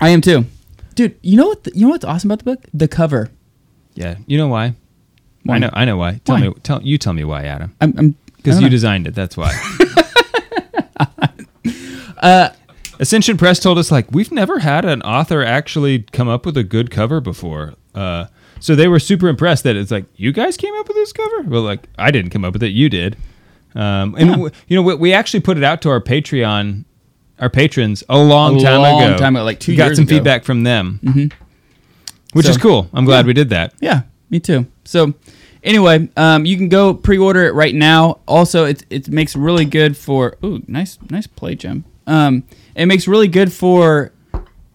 [0.00, 0.46] I am too,
[0.94, 1.18] dude.
[1.22, 1.64] You know what?
[1.64, 2.64] The, you know what's awesome about the book?
[2.74, 3.30] The cover.
[3.94, 4.74] Yeah, you know why?
[5.44, 5.56] Why?
[5.56, 5.70] I know.
[5.72, 6.20] I know why.
[6.24, 6.48] Tell Why?
[6.48, 6.54] me.
[6.62, 6.98] Tell you.
[6.98, 7.74] Tell me why, Adam.
[7.80, 8.70] I'm- I'm- because you know.
[8.70, 9.14] designed it.
[9.14, 9.52] That's why.
[12.18, 12.50] uh,
[12.98, 16.64] Ascension Press told us like we've never had an author actually come up with a
[16.64, 17.74] good cover before.
[17.94, 18.26] Uh,
[18.60, 21.42] so they were super impressed that it's like you guys came up with this cover.
[21.42, 23.16] Well, like I didn't come up with it, you did.
[23.74, 26.84] Um, and w- you know we, we actually put it out to our Patreon,
[27.42, 29.18] our patrons a long A time long ago.
[29.18, 30.14] time ago, like two We got some ago.
[30.14, 31.32] feedback from them, Mhm.
[32.32, 32.88] which is cool.
[32.94, 33.26] I'm glad Yeah.
[33.26, 33.74] we did that.
[33.80, 34.66] Yeah, me too.
[34.84, 35.12] So
[35.64, 38.18] anyway, um, you can go pre-order it right now.
[38.28, 41.84] Also, it it makes really good for ooh, nice nice play, Jim.
[42.06, 42.44] Um,
[42.76, 44.12] it makes really good for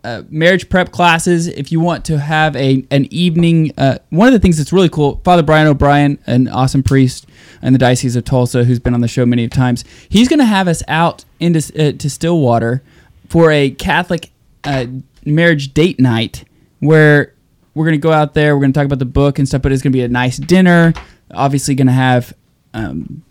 [0.03, 1.47] uh, marriage prep classes.
[1.47, 4.89] If you want to have a an evening, uh, one of the things that's really
[4.89, 7.25] cool, Father Brian O'Brien, an awesome priest
[7.61, 10.45] in the Diocese of Tulsa, who's been on the show many times, he's going to
[10.45, 12.81] have us out into uh, to Stillwater
[13.29, 14.31] for a Catholic
[14.63, 14.85] uh,
[15.25, 16.43] marriage date night
[16.79, 17.33] where
[17.73, 18.55] we're going to go out there.
[18.55, 20.07] We're going to talk about the book and stuff, but it's going to be a
[20.07, 20.93] nice dinner.
[21.31, 22.33] Obviously, going to have
[22.73, 23.23] um,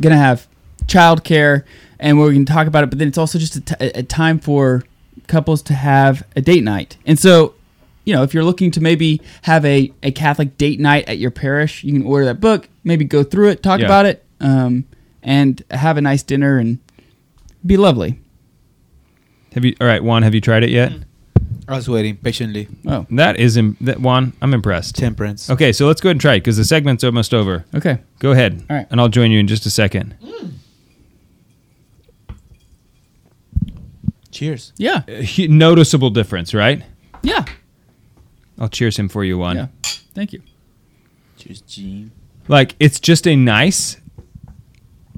[0.00, 0.46] going to have
[0.86, 1.64] childcare,
[1.98, 2.90] and we're going to talk about it.
[2.90, 4.82] But then it's also just a, t- a time for
[5.26, 6.96] couples to have a date night.
[7.06, 7.54] And so,
[8.04, 11.30] you know, if you're looking to maybe have a, a Catholic date night at your
[11.30, 13.86] parish, you can order that book, maybe go through it, talk Yeah.
[13.86, 14.84] about it, um,
[15.22, 16.78] and have a nice dinner and
[17.64, 18.20] be lovely.
[19.54, 19.74] Have you?
[19.80, 20.22] All right, Juan.
[20.22, 20.92] Have you tried it yet?
[21.66, 22.68] I was waiting patiently.
[22.86, 24.34] Oh, That is Im- that Juan.
[24.42, 24.96] I'm impressed.
[24.96, 25.48] Temperance.
[25.48, 27.64] Okay, so let's go ahead and try it because the segment's almost over.
[27.74, 27.98] Okay.
[28.18, 28.64] Go ahead.
[28.68, 28.86] All right.
[28.90, 30.14] And I'll join you in just a second.
[34.30, 34.72] Cheers.
[34.76, 35.02] Yeah.
[35.08, 36.82] Uh, he- noticeable difference, right?
[37.22, 37.44] Yeah.
[38.58, 39.56] I'll cheers him for you, one.
[39.56, 39.66] Yeah.
[40.14, 40.42] Thank you.
[41.38, 42.10] Cheers, Gene.
[42.48, 43.96] Like it's just a nice,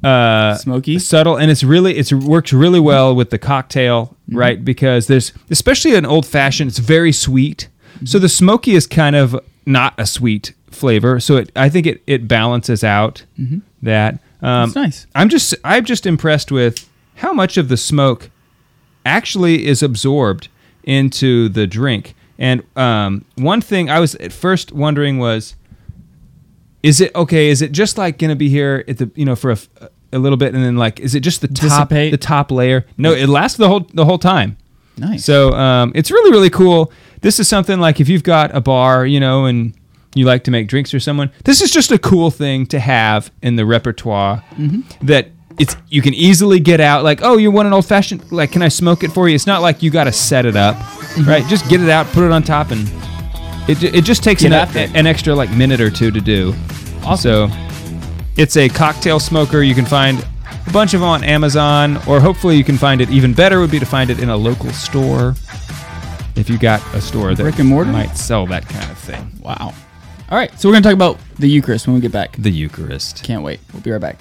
[0.04, 4.38] uh, smoky, subtle, and it's really it's works really well with the cocktail, Mm-hmm.
[4.38, 4.64] right?
[4.64, 7.68] Because there's especially an old fashioned, it's very sweet.
[7.96, 8.06] Mm-hmm.
[8.06, 11.20] So the smoky is kind of not a sweet flavor.
[11.20, 13.62] So it I think it it balances out Mhm.
[13.82, 14.14] that.
[14.42, 15.06] Um, That's nice.
[15.14, 18.30] I'm just I'm just impressed with how much of the smoke
[19.04, 20.48] actually is absorbed
[20.82, 22.14] into the drink.
[22.38, 25.56] And um, one thing I was at first wondering was,
[26.82, 27.48] is it okay?
[27.48, 29.58] Is it just like going to be here at the you know for a,
[30.12, 32.10] a little bit and then like is it just the top Dissipate?
[32.12, 32.86] the top layer?
[32.96, 34.56] No, it lasts the whole the whole time.
[34.98, 35.24] Nice.
[35.24, 36.92] So um, it's really really cool.
[37.22, 39.74] This is something like if you've got a bar, you know, and
[40.14, 43.30] you like to make drinks for someone, this is just a cool thing to have
[43.42, 44.84] in the repertoire Mhm.
[45.02, 48.52] that it's you can easily get out like, "Oh, you want an old fashioned like
[48.52, 50.76] can I smoke it for you?" It's not like you got to set it up,
[50.76, 51.28] Mm-hmm.
[51.28, 51.44] right?
[51.46, 52.86] Just get it out, put it on top and
[53.68, 56.54] it, it just takes an, an extra like minute or two to do.
[57.04, 57.50] Awesome.
[57.50, 57.56] So
[58.36, 59.62] it's a cocktail smoker.
[59.62, 60.24] You can find
[60.66, 63.08] a bunch of them on Amazon, or hopefully you can find it.
[63.10, 65.34] Even better would be to find it in a local store.
[66.36, 67.90] If you got a store that Brick and mortar?
[67.90, 69.26] might sell that kind of thing.
[69.40, 69.72] Wow.
[70.28, 72.36] All right, so we're going to talk about the Eucharist when we get back.
[72.36, 73.22] The Eucharist.
[73.24, 73.60] Can't wait.
[73.72, 74.18] We'll be right back.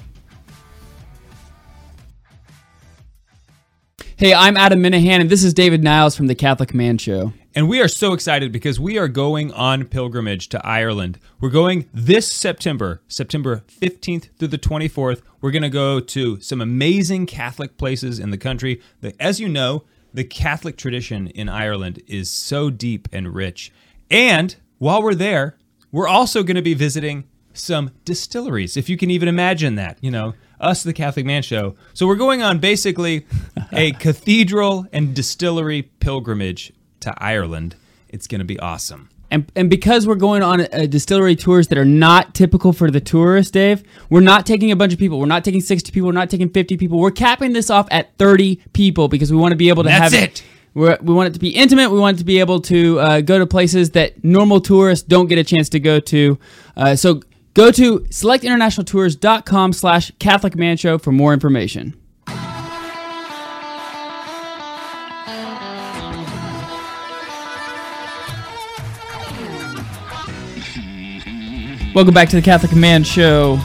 [4.17, 7.34] Hey, I'm Adam Minahan, and this is David Niles from the Catholic Man Show.
[7.54, 11.19] And we are so excited because we are going on pilgrimage to Ireland.
[11.41, 15.21] We're going this September, September 15th through the 24th.
[15.41, 18.82] We're going to go to some amazing Catholic places in the country.
[19.19, 23.69] As you know, the Catholic tradition in Ireland is so deep and rich.
[24.10, 25.58] And while we're there,
[25.91, 29.97] we're also going to be visiting some distilleries, if you can even imagine that.
[30.01, 31.75] You know, us, the Catholic Man Show.
[31.93, 33.25] So we're going on basically
[33.71, 37.75] a cathedral and distillery pilgrimage to Ireland.
[38.09, 39.09] It's going to be awesome.
[39.31, 43.01] And, and because we're going on uh, distillery tours that are not typical for the
[43.01, 45.19] tourist, Dave, we're not taking a bunch of people.
[45.19, 46.07] We're not taking 60 people.
[46.07, 46.99] We're not taking 50 people.
[46.99, 50.13] We're capping this off at 30 people because we want to be able to That's
[50.13, 50.43] have it.
[50.73, 51.89] We're, we want it to be intimate.
[51.89, 55.27] We want it to be able to uh, go to places that normal tourists don't
[55.27, 56.37] get a chance to go to.
[56.77, 57.21] Uh, so
[57.55, 61.99] go to selectinternationaltours.com slash Catholic Man Show for more information.
[71.95, 73.57] Welcome back to the Catholic Man Show.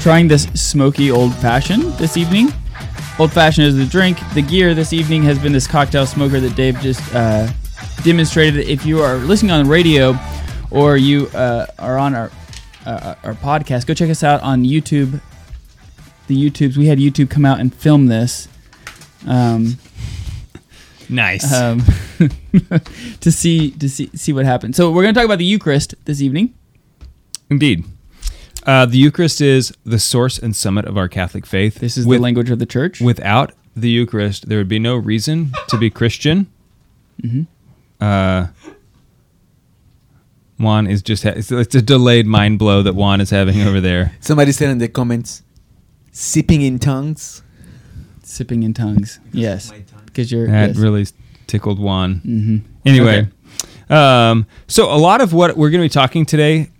[0.00, 2.48] Trying this smoky old fashioned this evening.
[3.18, 4.18] Old fashioned is the drink.
[4.32, 7.50] The gear this evening has been this cocktail smoker that Dave just uh,
[8.02, 8.66] demonstrated.
[8.66, 10.18] If you are listening on the radio
[10.70, 12.30] or you uh, are on our
[12.84, 15.20] uh, our podcast, go check us out on YouTube.
[16.28, 18.48] The YouTubes we had YouTube come out and film this.
[19.26, 19.78] Um,
[21.08, 21.52] Nice.
[21.52, 21.82] um,
[23.20, 24.74] to see to see see what happened.
[24.76, 26.54] So we're going to talk about the Eucharist this evening.
[27.48, 27.84] Indeed.
[28.64, 31.76] Uh, the Eucharist is the source and summit of our Catholic faith.
[31.76, 33.00] This is the language of the church.
[33.00, 36.48] Without the Eucharist, there would be no reason to be Christian.
[37.22, 37.46] Mhm.
[38.00, 38.48] Uh,
[40.58, 43.80] Juan is just, ha- it's, it's a delayed mind blow that Juan is having over
[43.80, 44.12] there.
[44.20, 45.42] Somebody said in the comments,
[46.12, 47.42] sipping in tongues.
[48.22, 49.20] Sipping in tongues.
[49.32, 49.70] Yes,
[50.06, 50.76] because you're That yes.
[50.78, 51.06] really
[51.46, 52.20] tickled Juan.
[52.26, 52.62] Mhm.
[52.84, 53.28] Anyway,
[53.90, 56.70] um, so a lot of what we're going to be talking today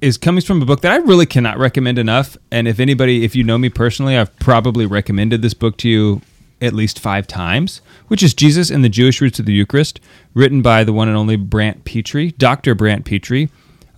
[0.00, 2.36] is coming from a book that I really cannot recommend enough.
[2.50, 6.22] And if anybody, if you know me personally, I've probably recommended this book to you
[6.62, 10.00] at least five times, which is Jesus and the Jewish Roots of the Eucharist,
[10.34, 12.74] written by the one and only Brant Pitre, Dr.
[12.74, 13.48] Brant Pitre.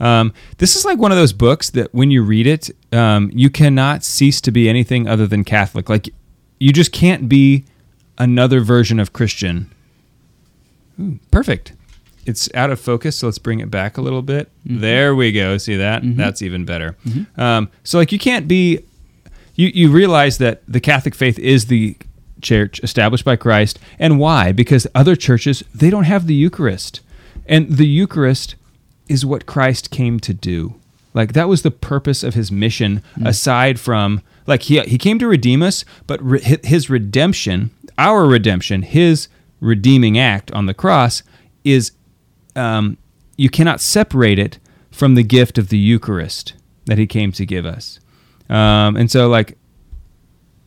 [0.01, 3.51] Um, this is like one of those books that when you read it, um, you
[3.51, 5.89] cannot cease to be anything other than Catholic.
[5.89, 6.09] Like,
[6.59, 7.65] you just can't be
[8.19, 9.71] another version of Christian.
[11.01, 11.73] Ooh, perfect.
[12.27, 14.49] It's out of focus, so let's bring it back a little bit.
[14.65, 15.59] There we go.
[15.59, 16.03] See that?
[16.17, 16.97] That's even better.
[17.37, 18.85] Um, so, like, you can't be.
[19.55, 21.97] You you realize that the Catholic faith is the
[22.43, 24.53] church established by Christ, and why?
[24.53, 27.01] Because other churches they don't have the Eucharist,
[27.47, 28.57] and the Eucharist
[29.09, 30.75] is what Christ came to do.
[31.15, 35.29] Like that was the purpose of his mission, aside from like he he came to
[35.29, 39.29] redeem us, but re- his redemption, our redemption, his
[39.61, 41.23] redeeming act on the cross
[41.65, 41.93] is
[42.57, 42.97] um,
[43.37, 44.59] you cannot separate it
[44.91, 46.55] from the gift of the Eucharist
[46.87, 48.01] that he came to give us.
[48.49, 49.57] Um, and so like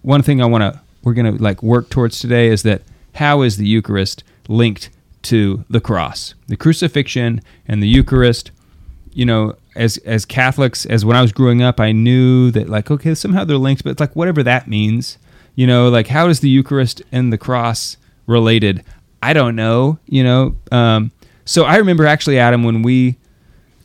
[0.01, 2.82] one thing I want to we're going to like work towards today is that
[3.13, 4.89] how is the Eucharist linked
[5.22, 8.52] to the cross, the crucifixion and the Eucharist?
[9.13, 12.91] You know, as as Catholics, as when I was growing up, I knew that like
[12.91, 15.18] okay, somehow they're linked, but it's like whatever that means.
[15.54, 17.96] You know, like how is the Eucharist and the cross
[18.28, 18.84] related?
[19.22, 20.00] I don't know.
[20.08, 21.12] You know, um,
[21.46, 23.18] so I remember actually, Adam, when we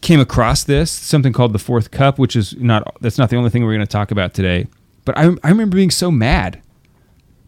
[0.01, 3.51] came across this something called the fourth cup, which is not that's not the only
[3.51, 4.67] thing we're going to talk about today.
[5.05, 6.61] But I I remember being so mad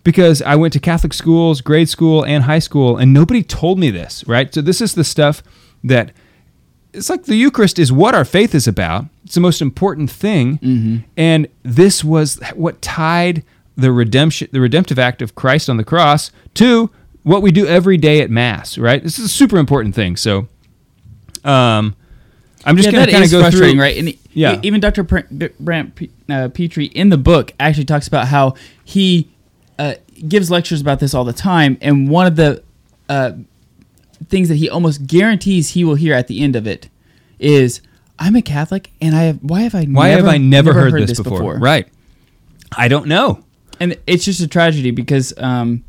[0.04, 3.90] because I went to Catholic schools, grade school, and high school, and nobody told me
[3.90, 4.24] this.
[4.26, 5.42] Right, so this is the stuff
[5.84, 6.12] that
[6.92, 9.06] it's like the Eucharist is what our faith is about.
[9.24, 13.44] It's the most important thing, and this was what tied
[13.76, 16.90] the redemption, the redemptive act of Christ on the cross, to
[17.22, 18.76] what we do every day at Mass.
[18.76, 20.16] Right, this is a super important thing.
[20.16, 20.48] So,
[21.44, 21.96] um,
[22.64, 23.80] I'm just yeah, going that to kind of go through.
[23.80, 23.96] right?
[23.96, 25.02] And yeah, even Dr.
[25.02, 29.31] Brant uh, Pitre in the book actually talks about how he
[30.28, 32.62] gives lectures about this all the time, and one of the
[33.08, 33.32] uh,
[34.28, 36.88] things that he almost guarantees he will hear at the end of it
[37.38, 37.80] is,
[38.18, 40.92] "I'm a Catholic, and I have why have I Why never, have I never, heard,
[41.08, 41.58] this, before?
[41.58, 41.88] Right.
[42.76, 43.44] I don't know.
[43.80, 45.84] and it's just a tragedy because um,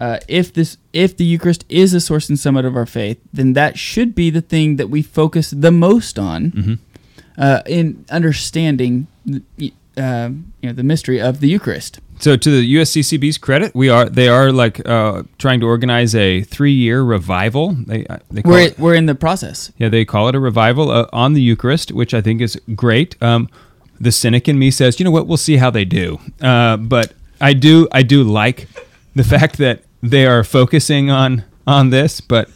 [0.00, 3.54] uh, if this if the Eucharist is a source and summit of our faith, then
[3.54, 6.74] that should be the thing that we focus the most on Mm-hmm.
[7.38, 9.06] uh, in understanding
[9.96, 10.30] uh,
[10.60, 12.00] you know the mystery of the Eucharist.
[12.20, 16.42] So to the USCCB's credit, we are they are like uh, trying to organize a
[16.42, 17.72] three year revival.
[17.72, 19.72] They uh, they call We're it, we're in the process.
[19.78, 23.20] yeah they call it a revival uh, on the Eucharist, which I think is great.
[23.22, 23.48] Um,
[24.00, 26.18] the cynic in me says, you know what, we'll see how they do.
[26.40, 28.68] Uh, but I do I do like
[29.14, 32.20] the fact that they are focusing on on this.
[32.20, 32.48] But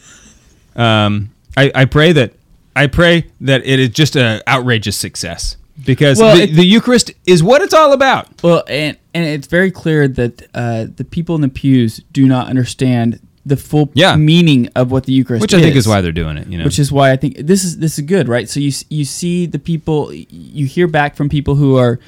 [0.76, 2.32] um, I, I pray that
[2.76, 7.42] I pray that it is just an outrageous success because Well, the, the Eucharist is
[7.42, 8.42] what it's all about.
[8.42, 12.48] Well, and and it's very clear that uh, the people in the pews do not
[12.48, 14.14] understand the full Yeah.
[14.16, 15.42] meaning of what the Eucharist is.
[15.42, 16.64] Which I think is why they're doing it, you know.
[16.64, 18.48] Which is why I think this is this is good, right?
[18.48, 21.98] So you you see the people, you hear back from people who are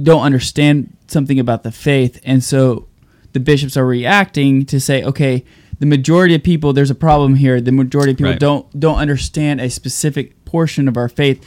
[0.00, 2.86] don't understand something about the faith, and so
[3.32, 5.44] the bishops are reacting to say, okay,
[5.80, 7.60] the majority of people, there's a problem here.
[7.60, 8.38] The majority of people Right.
[8.40, 11.44] don't don't understand a specific portion of our faith.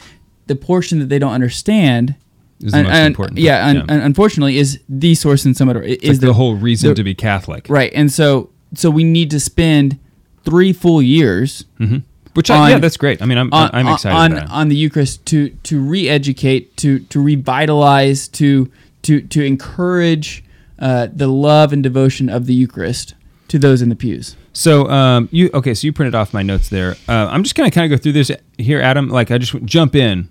[0.48, 2.16] The portion that they don't understand
[2.64, 3.82] Is the most important Yeah, un- yeah.
[3.90, 5.78] un- unfortunately, is the source and summit.
[5.78, 7.68] Is It's like the whole reason to be Catholic.
[7.70, 7.92] right?
[7.94, 9.98] And so, so we need to spend
[10.44, 12.04] three full years, Mhm.
[12.34, 13.22] Which I- yeah, that's great.
[13.22, 17.20] I mean, I'm- on, I'm excited on, on the Eucharist to to re-educate, to to
[17.20, 18.70] revitalize, to
[19.04, 20.44] to to encourage
[20.80, 23.16] uh, the love and devotion of the Eucharist
[23.48, 24.36] to those in the pews.
[24.54, 25.74] So um, you okay?
[25.74, 26.96] So you printed off my notes there.
[27.10, 28.30] Uh, I'm just gonna kind of go through this
[28.60, 29.10] here, Adam.
[29.10, 30.30] Like I just jump in.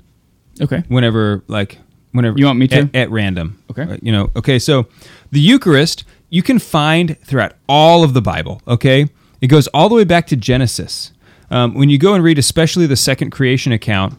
[0.61, 0.83] Okay.
[0.89, 1.79] Whenever like
[2.13, 2.77] whenever You want me to?
[2.77, 3.63] at, at random.
[3.71, 3.83] Okay.
[3.83, 4.31] Uh, you know.
[4.37, 4.59] Okay.
[4.59, 4.87] So
[5.31, 8.61] the Eucharist you can find throughout all of the Bible.
[8.67, 9.07] Okay.
[9.41, 11.13] It goes all the way back to Genesis.
[11.51, 14.15] Um, when you go and read, especially the second creation account,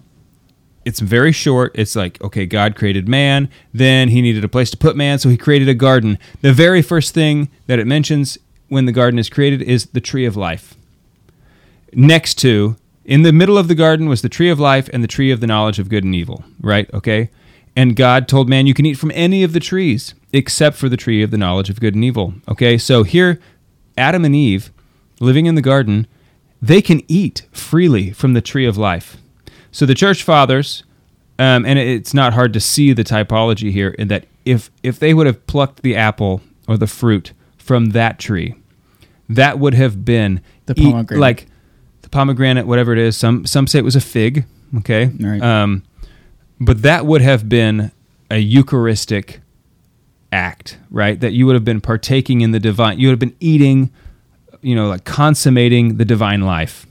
[0.86, 1.73] it's very short.
[1.76, 5.28] It's like, okay, God created man, then he needed a place to put man, so
[5.28, 6.17] he created a garden.
[6.41, 8.38] The very first thing that it mentions
[8.69, 10.76] when the garden is created is the tree of life.
[11.91, 15.08] Next to, in the middle of the garden was the tree of life and the
[15.08, 16.93] tree of the knowledge of good and evil, right?
[16.93, 17.30] Okay?
[17.76, 20.98] And God told man, you can eat from any of the trees except for the
[20.98, 22.34] tree of the knowledge of good and evil.
[22.50, 22.78] Okay?
[22.78, 23.39] So here,
[23.98, 24.72] Adam and Eve,
[25.20, 26.06] living in the garden,
[26.62, 29.17] they can eat freely from the tree of life.
[29.72, 30.84] So the church fathers,
[31.39, 35.13] um, and it's not hard to see the typology here in that if if they
[35.13, 38.56] would have plucked the apple or the fruit from that tree,
[39.30, 41.22] that would have been The pomegranate.
[41.22, 41.48] like
[42.08, 43.17] the pomegranate, whatever it is.
[43.17, 44.46] Some some say it was a fig.
[44.78, 45.41] Okay, Right.
[45.41, 45.84] um,
[46.60, 47.91] but that would have been
[48.32, 49.41] a Eucharistic
[50.32, 51.20] act, right?
[51.20, 53.00] That you would have been partaking in the divine.
[53.00, 53.89] You would have been eating,
[54.62, 56.86] you know, like consummating the divine life.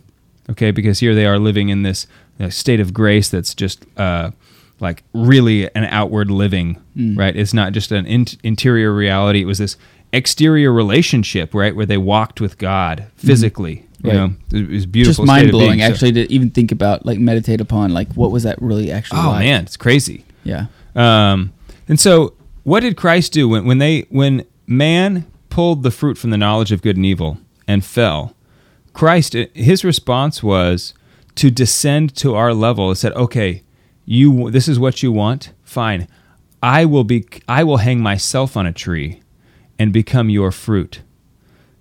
[0.50, 2.06] Okay, because here they are living in this
[2.40, 4.30] uh, state of grace that's just uh,
[4.80, 7.18] like really an outward living, Mm.
[7.18, 7.34] right?
[7.36, 9.42] It's not just an in- interior reality.
[9.42, 9.76] It was this
[10.12, 13.85] exterior relationship, right, where they walked with God physically.
[14.02, 14.16] You Right.
[14.16, 15.24] know, it was beautiful.
[15.24, 15.80] Just mind blowing, being.
[15.80, 19.20] So- actually, to even think about, like, meditate upon, like, what was that really actually?
[19.20, 19.40] Oh like?
[19.44, 20.24] man, it's crazy.
[20.44, 20.66] Yeah.
[20.94, 21.52] Um,
[21.88, 26.30] and so, what did Christ do when when they when man pulled the fruit from
[26.30, 28.34] the knowledge of good and evil and fell?
[28.92, 30.94] Christ, his response was
[31.36, 33.62] to descend to our level and said, "Okay,
[34.04, 35.52] you this is what you want.
[35.64, 36.06] Fine,
[36.62, 37.24] I will be.
[37.48, 39.20] I will hang myself on a tree
[39.78, 41.00] and become your fruit."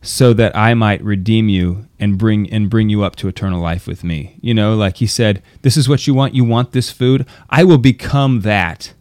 [0.05, 3.87] So that I might redeem you and bring and bring you up to eternal life
[3.87, 4.37] with me.
[4.39, 6.35] You know, like he said, this is what you want.
[6.35, 7.25] You want this food.
[7.49, 8.93] I will become that.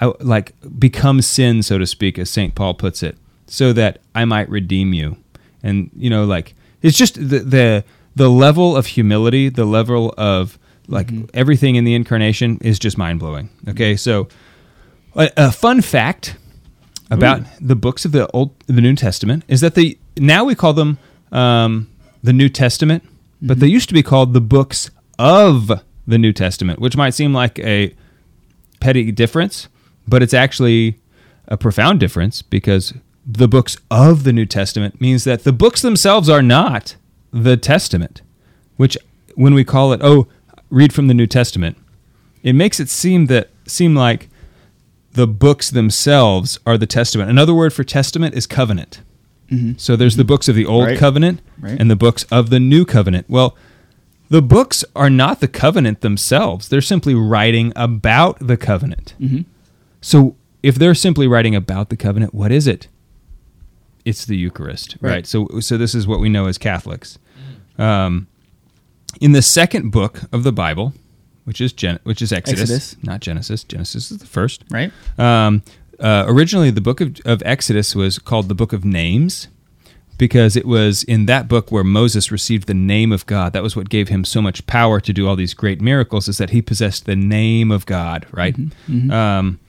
[0.00, 4.24] I like become sin, so to speak, as Saint Paul puts it, so that I
[4.24, 5.18] might redeem you.
[5.62, 7.84] And you know, like it's just the the
[8.14, 11.26] the level of humility, the level of like mm-hmm.
[11.34, 13.50] everything in the incarnation is just mind blowing.
[13.68, 14.28] Okay, so
[15.14, 16.36] a, a fun fact
[17.10, 20.72] about the books of the old the New Testament is that the now we call
[20.72, 20.98] them
[21.32, 21.90] um,
[22.22, 23.04] the New Testament,
[23.40, 25.70] but they used to be called the books of
[26.06, 27.94] the New Testament, which might seem like a
[28.80, 29.68] petty difference,
[30.06, 30.98] but it's actually
[31.46, 32.94] a profound difference because
[33.26, 36.96] the books of the New Testament means that the books themselves are not
[37.32, 38.22] the Testament,
[38.76, 38.96] which
[39.34, 40.26] when we call it oh
[40.70, 41.76] read from the New Testament,
[42.42, 44.28] it makes it seem that seem like
[45.12, 47.30] the books themselves are the testament.
[47.30, 49.00] Another word for testament is covenant.
[49.50, 49.78] Mhm.
[49.80, 50.98] So there's the books of the old Right.
[50.98, 51.76] covenant Right.
[51.80, 53.26] and the books of the new covenant.
[53.28, 53.56] Well,
[54.28, 56.68] the books are not the covenant themselves.
[56.68, 59.14] They're simply writing about the covenant.
[59.20, 59.46] Mhm.
[60.02, 62.88] So if they're simply writing about the covenant, what is it?
[64.04, 65.10] It's the Eucharist, right?
[65.10, 65.26] Right.
[65.26, 67.18] So so this is what we know as Catholics.
[67.78, 68.26] Um,
[69.20, 70.92] in the second book of the Bible,
[71.44, 72.96] which is Gen- which is Exodus, Exodus.
[73.02, 73.64] not Genesis.
[73.64, 74.92] Genesis is the first, Right.
[75.18, 75.62] Um,
[76.00, 79.48] uh, originally, the book of, of Exodus was called the Book of Names
[80.18, 83.52] because it was in that book where Moses received the name of God.
[83.52, 86.38] That was what gave him so much power to do all these great miracles, is
[86.38, 88.56] that he possessed the name of God, right?
[88.88, 89.12] mhm.
[89.12, 89.60] Um,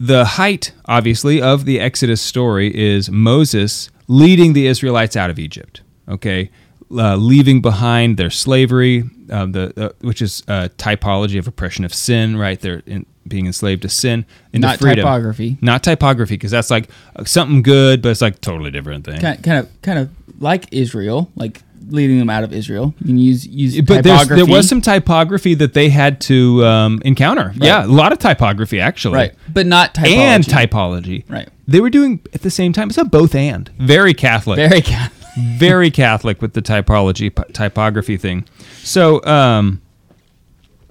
[0.00, 5.82] the height, obviously, of the Exodus story is Moses leading the Israelites out of Egypt.
[6.08, 6.50] Okay,
[6.90, 11.92] uh, leaving behind their slavery, uh, the uh, which is a typology of oppression of
[11.92, 12.36] sin.
[12.36, 15.04] Right, they're in, being enslaved to sin into Not freedom.
[15.04, 15.56] typography.
[15.60, 16.88] Not typography, because that's like
[17.24, 19.20] something good, but it's like totally different thing.
[19.20, 20.10] Kind, kind of, kind of
[20.40, 22.94] like Israel, like leading them out of Israel.
[23.00, 24.42] You can use use but typography.
[24.42, 27.52] there was some typography that they had to um, encounter.
[27.56, 29.14] Yeah, a lot of typography actually.
[29.14, 30.16] Right, but not typology.
[30.16, 31.30] And typology.
[31.30, 31.48] Right.
[31.66, 32.88] They were doing at the same time.
[32.88, 33.68] It's a both and.
[33.78, 34.56] Very Catholic.
[34.56, 35.14] Very Catholic.
[35.58, 38.44] Very Catholic with the typology p- typography thing.
[38.82, 39.80] So, um,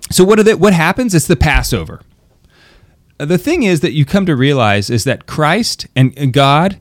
[0.09, 1.13] so what are they, What happens?
[1.13, 2.01] It's the Passover.
[3.17, 6.79] The thing is that you come to realize is that Christ and, and God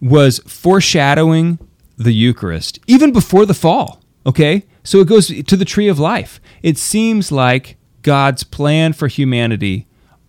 [0.00, 1.58] was foreshadowing
[1.96, 4.02] the Eucharist even before the fall.
[4.26, 4.64] Okay?
[4.82, 6.40] So it goes to the tree of life.
[6.62, 9.86] It seems like God's plan for humanity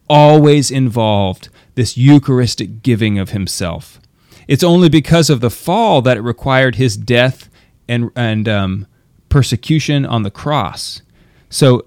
[0.09, 3.99] always involved this Eucharistic giving of himself.
[4.47, 7.49] It's only because of the fall that it required his death
[7.87, 8.87] and, and um,
[9.29, 11.01] persecution on the cross.
[11.49, 11.85] So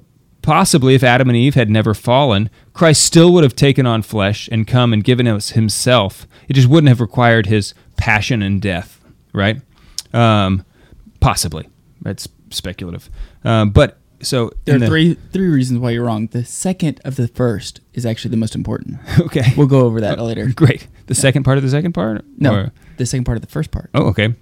[0.49, 4.49] possibly if Adam and Eve had never fallen, Christ still would have taken on flesh
[4.51, 6.26] and come and given us himself.
[6.49, 8.99] It just wouldn't have required his passion and death,
[9.34, 9.61] right?
[10.14, 10.64] Um,
[11.20, 11.68] possibly.
[12.01, 13.11] That's speculative.
[13.44, 16.28] Um, but so There are the- three three reasons why you're wrong.
[16.28, 18.96] The second of the first is actually the most important.
[19.20, 19.53] Okay.
[19.55, 20.46] We'll go over that later.
[20.49, 20.88] Great.
[21.09, 22.24] The second part of the second part?
[22.38, 23.90] No, Or- the second part of the first part.
[23.94, 24.34] Oh, okay.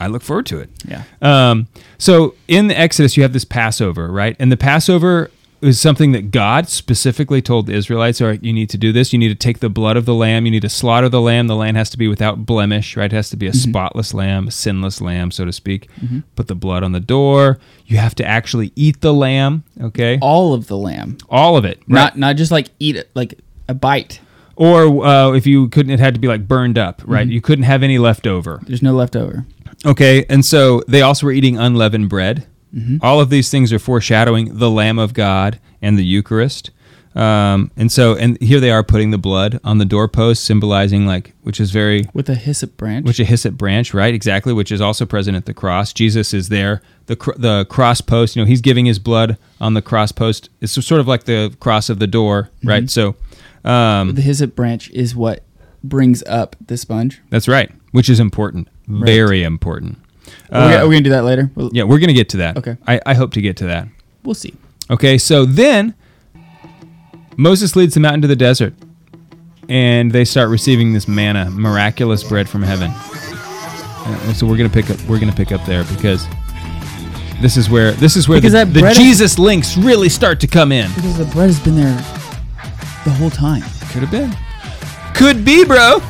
[0.00, 0.70] I look forward to it.
[0.86, 1.02] Yeah.
[1.22, 1.68] Um,
[1.98, 4.36] so in the Exodus, you have this Passover, right?
[4.38, 5.30] And the Passover
[5.62, 9.14] is something that God specifically told the Israelites, all right, you need to do this.
[9.14, 10.44] You need to take the blood of the lamb.
[10.44, 11.46] You need to slaughter the lamb.
[11.46, 13.10] The lamb has to be without blemish, right?
[13.10, 13.56] It has to be a Mhm.
[13.70, 15.88] spotless lamb, a sinless lamb, so to speak.
[15.98, 16.24] Mhm.
[16.36, 17.58] Put the blood on the door.
[17.86, 20.18] You have to actually eat the lamb, okay?
[20.20, 21.16] All of the lamb.
[21.30, 21.78] All of it.
[21.88, 21.88] right?
[21.88, 24.20] Not not just like eat it like a bite.
[24.56, 27.26] Or uh, if you couldn't, it had to be like burned up, right?
[27.26, 27.32] Mhm.
[27.32, 28.60] You couldn't have any left over.
[28.66, 29.46] There's no leftover.
[29.86, 32.44] Okay, and so they also were eating unleavened bread.
[32.76, 32.98] Mhm.
[33.02, 36.70] All of these things are foreshadowing the Lamb of God and the Eucharist.
[37.14, 41.32] Um, and so, and here they are putting the blood on the doorpost, symbolizing like,
[41.44, 43.06] which is very With a hyssop branch.
[43.06, 44.12] which a hyssop branch, right?
[44.12, 45.94] Exactly, which is also present at the cross.
[45.94, 46.82] Jesus is there.
[47.06, 50.50] The cr- the cross post, you know, he's giving his blood on the cross post.
[50.60, 52.84] It's sort of like the cross of the door, right?
[52.84, 52.90] Mhm.
[52.90, 53.16] So,
[53.64, 55.42] um, the hyssop branch is what
[55.82, 57.22] brings up the sponge.
[57.30, 59.04] that's right, which is important, Right.
[59.06, 59.98] very important.
[60.52, 61.50] Are we- Uh, are we gonna do that later?
[61.54, 62.56] We'll- yeah, we're gonna get to that.
[62.58, 62.76] Okay.
[62.86, 63.88] I, I hope to get to that.
[64.24, 64.54] We'll see.
[64.90, 65.94] Okay, so then
[67.36, 68.74] Moses leads them out into the desert,
[69.68, 72.90] and they start receiving this manna, miraculous bread from heaven.
[72.92, 75.00] Uh, so we're gonna pick up.
[75.08, 76.26] We're gonna pick up there because
[77.42, 80.38] this is where this is where Because the, the bread is- Jesus links really start
[80.40, 80.88] to come in.
[80.94, 81.96] Because the bread has been there
[83.04, 83.62] the whole time.
[83.90, 84.34] Could have been.
[85.14, 86.00] Could be, bro.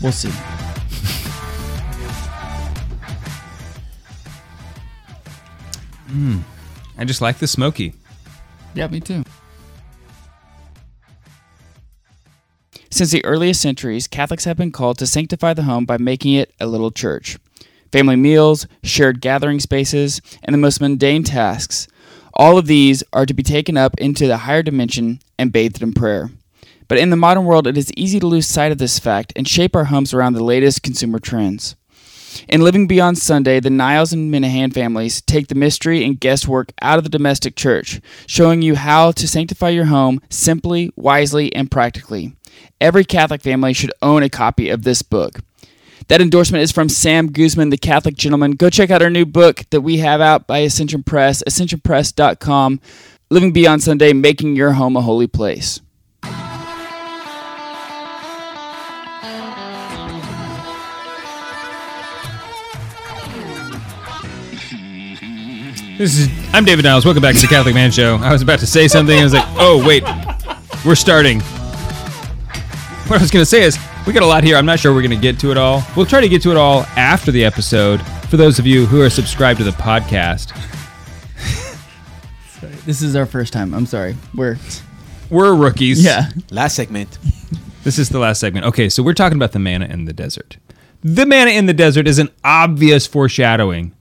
[0.00, 0.30] We'll see.
[6.10, 6.42] Mm,
[6.98, 7.94] I just like the smoky.
[8.74, 9.24] Yeah, me too.
[12.90, 16.52] Since the earliest centuries, Catholics have been called to sanctify the home by making it
[16.60, 17.38] a little church.
[17.92, 21.86] Family meals, shared gathering spaces, and the most mundane tasks.
[22.34, 25.92] All of these are to be taken up into the higher dimension and bathed in
[25.92, 26.30] prayer.
[26.88, 29.46] But in the modern world, it is easy to lose sight of this fact and
[29.46, 31.76] shape our homes around the latest consumer trends.
[32.48, 36.98] In Living Beyond Sunday, the Niles and Minihan families take the mystery and guesswork out
[36.98, 42.34] of the domestic church, showing you how to sanctify your home simply, wisely, and practically.
[42.80, 45.40] Every Catholic family should own a copy of this book.
[46.08, 48.52] That endorsement is from Sam Guzman, the Catholic gentleman.
[48.52, 52.80] Go check out our new book that we have out by Ascension Press, ascensionpress.com.
[53.30, 55.80] Living Beyond Sunday, making your home a holy place.
[66.00, 67.04] This is I'm David Niles.
[67.04, 68.16] Welcome back to the Catholic Man Show.
[68.16, 69.18] I was about to say something.
[69.18, 70.02] I was like, oh wait,
[70.82, 71.40] we're starting.
[71.40, 74.56] What I was going to say is we got a lot here.
[74.56, 75.82] I'm not sure we're going to get to it all.
[75.94, 78.00] We'll try to get to it all after the episode.
[78.30, 80.56] For those of you who are subscribed to the podcast,
[82.86, 83.74] This is our first time.
[83.74, 84.16] I'm sorry.
[84.34, 84.56] We're
[85.28, 86.02] we're rookies.
[86.02, 86.30] Yeah.
[86.50, 87.18] Last segment.
[87.84, 88.64] This is the last segment.
[88.64, 90.56] Okay, so we're talking about the manna in the desert.
[91.02, 93.94] the manna in the desert is an obvious foreshadowing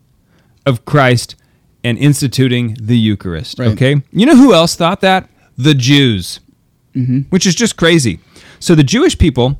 [0.66, 1.36] of Christ
[1.84, 3.60] and instituting the Eucharist.
[3.60, 3.70] Right.
[3.70, 5.30] Okay, you know who else thought that?
[5.58, 6.40] The Jews,
[7.30, 8.20] which is just crazy.
[8.60, 9.60] So the Jewish people,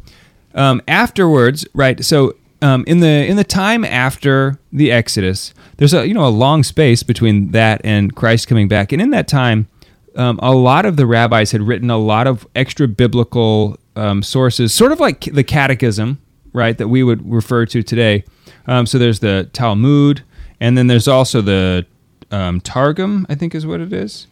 [0.54, 2.04] um, afterwards, right?
[2.04, 6.30] So um, in the in the time after the Exodus, there's a you know a
[6.30, 9.68] long space between that and Christ coming back, and in that time,
[10.16, 14.74] um, a lot of the rabbis had written a lot of extra biblical um, sources,
[14.74, 16.22] sort of like the Catechism,
[16.54, 16.78] right?
[16.78, 18.24] That we would refer to today.
[18.68, 20.24] Um, so there's the Talmud,
[20.60, 21.86] and then there's also the
[22.32, 24.28] um, Targum, I think is what it is.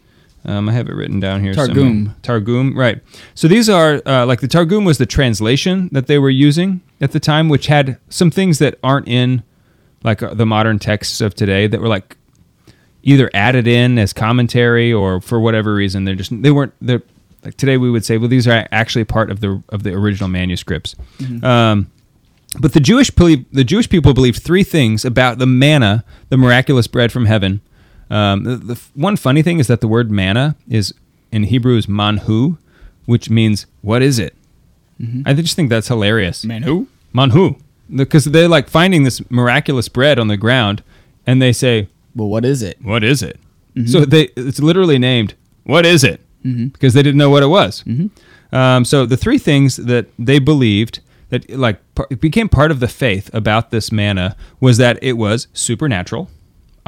[0.46, 1.54] Um, I have it written down here.
[1.54, 1.76] Targum.
[1.76, 2.16] somewhere.
[2.22, 3.02] Targum, right.
[3.36, 7.12] So these are, uh, like the Targum was the translation that they were using at
[7.12, 9.44] the time, which had some things that aren't in
[10.04, 12.16] like uh, the modern texts of today that were like
[13.04, 17.02] either added in as commentary or for whatever reason they're just they weren't they're
[17.44, 20.28] like today we would say well these are actually part of the of the original
[20.28, 20.96] manuscripts
[21.42, 21.90] um,
[22.60, 27.12] but the Jewish the Jewish people believed three things about the manna, the miraculous bread
[27.12, 27.62] from heaven.
[28.10, 30.94] Um, the, the one funny thing is that the word manna is
[31.32, 32.58] in Hebrew is manhu,
[33.06, 34.34] which means what is it?
[35.26, 36.44] I just think that's hilarious.
[36.44, 36.88] Manhu?
[37.14, 37.56] Manhu,
[37.96, 40.82] because they're like finding this miraculous bread on the ground,
[41.28, 42.78] and they say, Well, what is it?
[42.82, 43.40] "What is it?"
[43.86, 45.36] So they it's literally named
[45.66, 46.20] "What is it?"
[46.72, 47.84] because they didn't know what it was.
[48.52, 52.88] Um, so the three things that they believed that like par- became part of the
[52.88, 56.30] faith about this manna was that it was supernatural.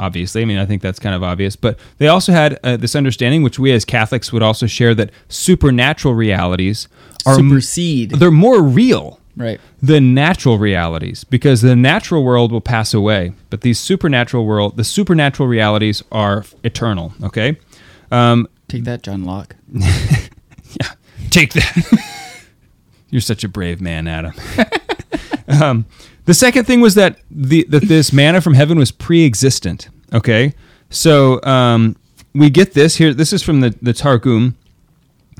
[0.00, 2.96] Obviously, I mean I think that's kind of obvious, but they also had uh, this
[2.96, 6.88] understanding, which we as Catholics would also share, that supernatural realities
[7.26, 8.12] are Supersede.
[8.12, 9.60] they're more real Right.
[9.82, 14.84] than natural realities because the natural world will pass away, but these supernatural world, the
[14.84, 17.12] supernatural realities are eternal.
[17.22, 17.56] Okay,
[18.10, 19.54] um, Take that, John Locke.
[19.72, 20.92] yeah,
[21.30, 22.06] take that.
[23.10, 24.32] You're such a brave man, Adam.
[25.48, 25.86] um,
[26.30, 29.88] the second thing was that the that this manna from heaven was pre-existent.
[30.12, 30.54] Okay,
[30.88, 31.96] so um,
[32.32, 33.12] we get this here.
[33.12, 34.56] This is from the the Targum.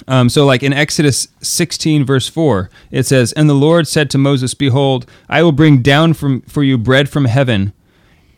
[0.08, 4.18] Um, so, like in Exodus 16, verse 4, it says, And the Lord said to
[4.18, 7.74] Moses, Behold, I will bring down from, for you bread from heaven.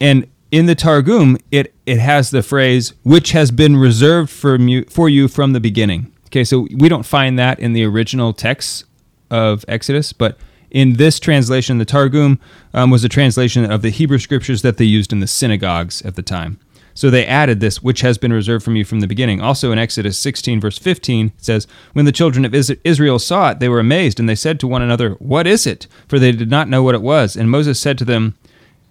[0.01, 4.85] And in the Targum, it, it has the phrase, which has been reserved for you,
[4.91, 6.13] for you from the beginning.
[6.27, 8.85] Okay, so we don't find that in the original texts
[9.31, 10.37] of Exodus, but
[10.73, 12.41] in this translation, the Targum
[12.73, 16.17] um, was a translation of the Hebrew scriptures that they used in the synagogues at
[16.17, 16.59] the time.
[16.95, 19.41] So they added this, which has been reserved from you from the beginning.
[19.41, 23.61] Also in Exodus 16, verse 15, it says, When the children of Israel saw it,
[23.61, 25.87] they were amazed, and they said to one another, What is it?
[26.09, 27.37] For they did not know what it was.
[27.37, 28.35] And Moses said to them,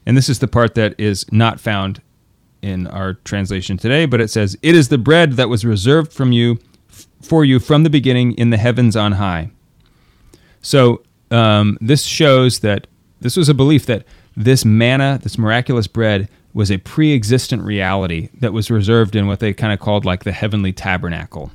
[0.05, 2.01] and this is the part that is not found
[2.61, 6.31] in our translation today, but it says, It is the bread that was reserved from
[6.31, 6.59] you
[7.21, 9.51] for you from the beginning in the heavens on high.
[10.61, 12.87] So um, this shows that
[13.21, 14.05] this was a belief that
[14.35, 19.53] this manna, this miraculous bread, was a pre-existent reality that was reserved in what they
[19.53, 21.51] kind of called like the heavenly tabernacle.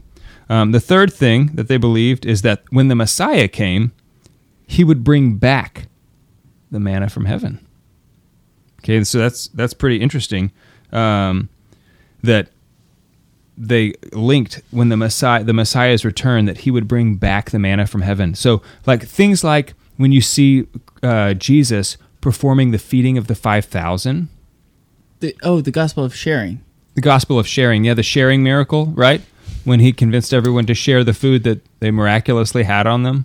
[0.49, 3.93] Um, the third thing that they believed is that when the Messiah came,
[4.67, 5.89] he would bring back
[6.71, 7.65] the manna from heaven.
[8.81, 10.53] Okay, so that's that's pretty interesting.
[10.93, 11.49] Um,
[12.23, 12.49] that
[13.59, 17.87] they linked when the Messiah, the Messiah's return, that he would bring back the manna
[17.87, 18.35] from heaven.
[18.35, 20.67] So, like things like when you see
[21.03, 24.29] uh, Jesus performing the feeding of the five thousand,
[25.21, 26.61] The, oh, the gospel of sharing.
[26.95, 29.23] the gospel of sharing, yeah, the sharing miracle, right?
[29.65, 33.25] When he convinced everyone to share the food that they miraculously had on them.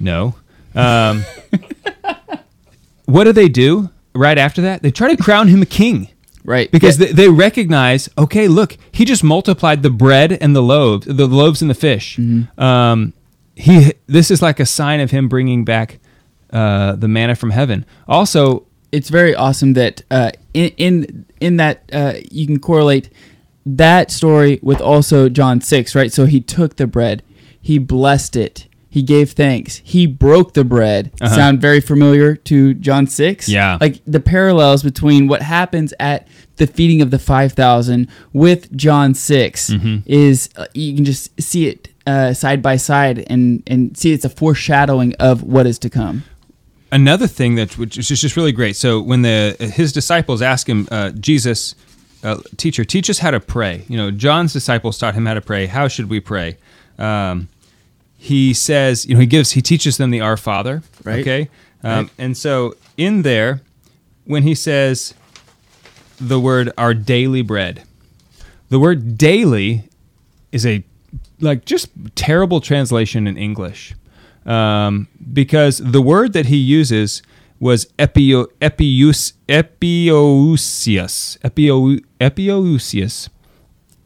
[0.00, 0.34] No.
[0.74, 1.24] Um,
[3.04, 4.82] what do they do right after that?
[4.82, 6.08] They try to crown him a king.
[6.48, 6.70] Right.
[6.70, 11.26] Because they, they recognize, okay, look, he just multiplied the bread and the loaves, the
[11.26, 12.18] loaves and the fish.
[12.56, 13.12] Um,
[13.54, 15.98] he, this is like a sign of him bringing back
[16.50, 17.84] uh, the manna from heaven.
[18.06, 23.10] Also, it's very awesome that uh, in in in that uh, you can correlate
[23.66, 26.10] that story with also John six, right?
[26.10, 27.22] So he took the bread,
[27.60, 31.10] he blessed it, he gave thanks, he broke the bread.
[31.20, 31.34] Uh-huh.
[31.34, 33.48] Sound very familiar to John six?
[33.48, 33.76] Yeah.
[33.80, 36.26] like the parallels between what happens at
[36.58, 40.02] the feeding of the five thousand with John 6 Mhm.
[40.06, 44.24] is uh, you can just see it uh, side by side and and see it's
[44.24, 46.22] a foreshadowing of what is to come.
[46.90, 48.74] another thing that which is just really great.
[48.76, 51.74] So when the his disciples ask him, uh, Jesus,
[52.24, 53.84] uh, teacher, teach us how to pray.
[53.88, 55.66] You know, John's disciples taught him how to pray.
[55.66, 56.56] How should we pray?
[56.98, 57.48] Um,
[58.16, 60.82] he says, you know, he gives, he teaches them the Our Father.
[61.04, 61.20] Right.
[61.20, 61.48] Okay.
[61.84, 62.10] Um, Right.
[62.18, 63.60] And so in there,
[64.24, 65.14] when he says
[66.20, 67.84] the word our daily bread,
[68.68, 69.88] the word daily
[70.52, 70.84] is a
[71.40, 73.94] like just terrible translation in English
[74.48, 77.22] um, because the word that he uses
[77.60, 81.38] was epio, epius, epiousius.
[81.38, 83.28] Epio, epiousius.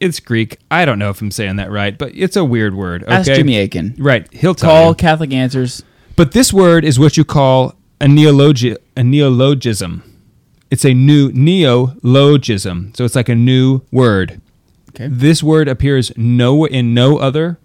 [0.00, 0.58] It's Greek.
[0.70, 3.04] I don't know if I'm saying that right, but it's a weird word.
[3.04, 3.12] Okay?
[3.12, 3.94] Ask Jimmy Akin.
[3.98, 4.30] Right.
[4.32, 4.94] He'll tell Call you.
[4.96, 5.84] Catholic Answers.
[6.16, 10.02] But this word is what you call a, neologi- a neologism.
[10.72, 12.94] It's a new neologism.
[12.96, 14.40] So it's like a new word.
[14.88, 15.06] Okay.
[15.06, 17.58] This word appears no in no other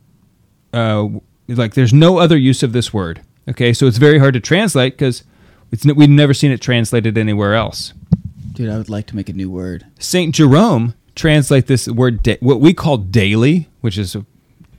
[0.74, 1.08] uh,
[1.48, 3.22] like there's no other use of this word.
[3.48, 3.72] Okay?
[3.72, 5.24] So it's very hard to translate because
[5.72, 7.94] it's we've never seen it translated anywhere else.
[8.52, 9.86] Dude, I would like to make a new word.
[10.00, 14.18] Saint Jerome translate this word da- what we call daily, which is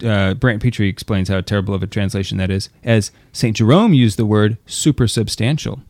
[0.04, 4.18] uh, Brant Pitre explains how terrible of a translation that is, as Saint Jerome used
[4.18, 5.80] the word supersubstantial.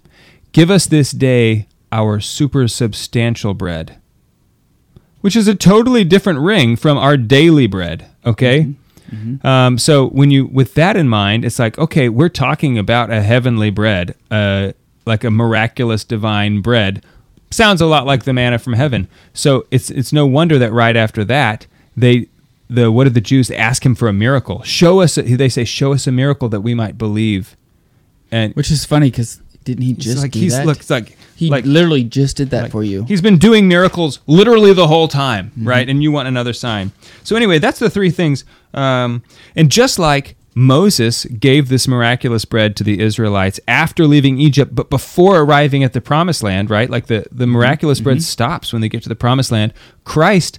[0.53, 3.99] Give us this day our supersubstantial bread,
[5.21, 8.11] which is a totally different ring from our daily bread.
[8.25, 8.75] Okay.
[9.43, 13.23] Um, so when you with that in mind, it's like okay, we're talking about a
[13.23, 14.73] heavenly bread, uh,
[15.07, 17.03] like a miraculous divine bread.
[17.51, 19.09] Sounds a lot like the manna from heaven.
[19.33, 21.67] So it's it's no wonder that right after that
[21.97, 22.29] they
[22.71, 24.63] the what did the Jews ask him for a miracle?
[24.63, 25.17] Show us.
[25.17, 27.57] They say, show us a miracle that we might believe.
[28.31, 30.65] And Which is funny because didn't he just like do he's that?
[30.67, 33.05] looks like he like- literally just did that for you.
[33.05, 35.69] He's been doing miracles literally the whole time, Mm-hmm.
[35.69, 35.89] right?
[35.89, 36.93] And you want another sign.
[37.23, 38.45] So anyway, that's the three things.
[38.73, 39.23] Um,
[39.55, 44.89] and just like Moses gave this miraculous bread to the Israelites after leaving Egypt, but
[44.91, 46.89] before arriving at the promised land, right?
[46.89, 49.75] Like the, the miraculous bread stops when they get to the promised land.
[50.05, 50.59] Christ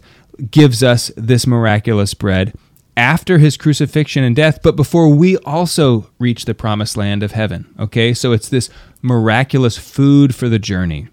[0.51, 2.53] gives us this miraculous bread
[2.99, 7.73] after his crucifixion and death, but before we also reach the promised land of heaven.
[7.79, 8.69] Okay, so it's this
[9.01, 11.07] miraculous food for the journey.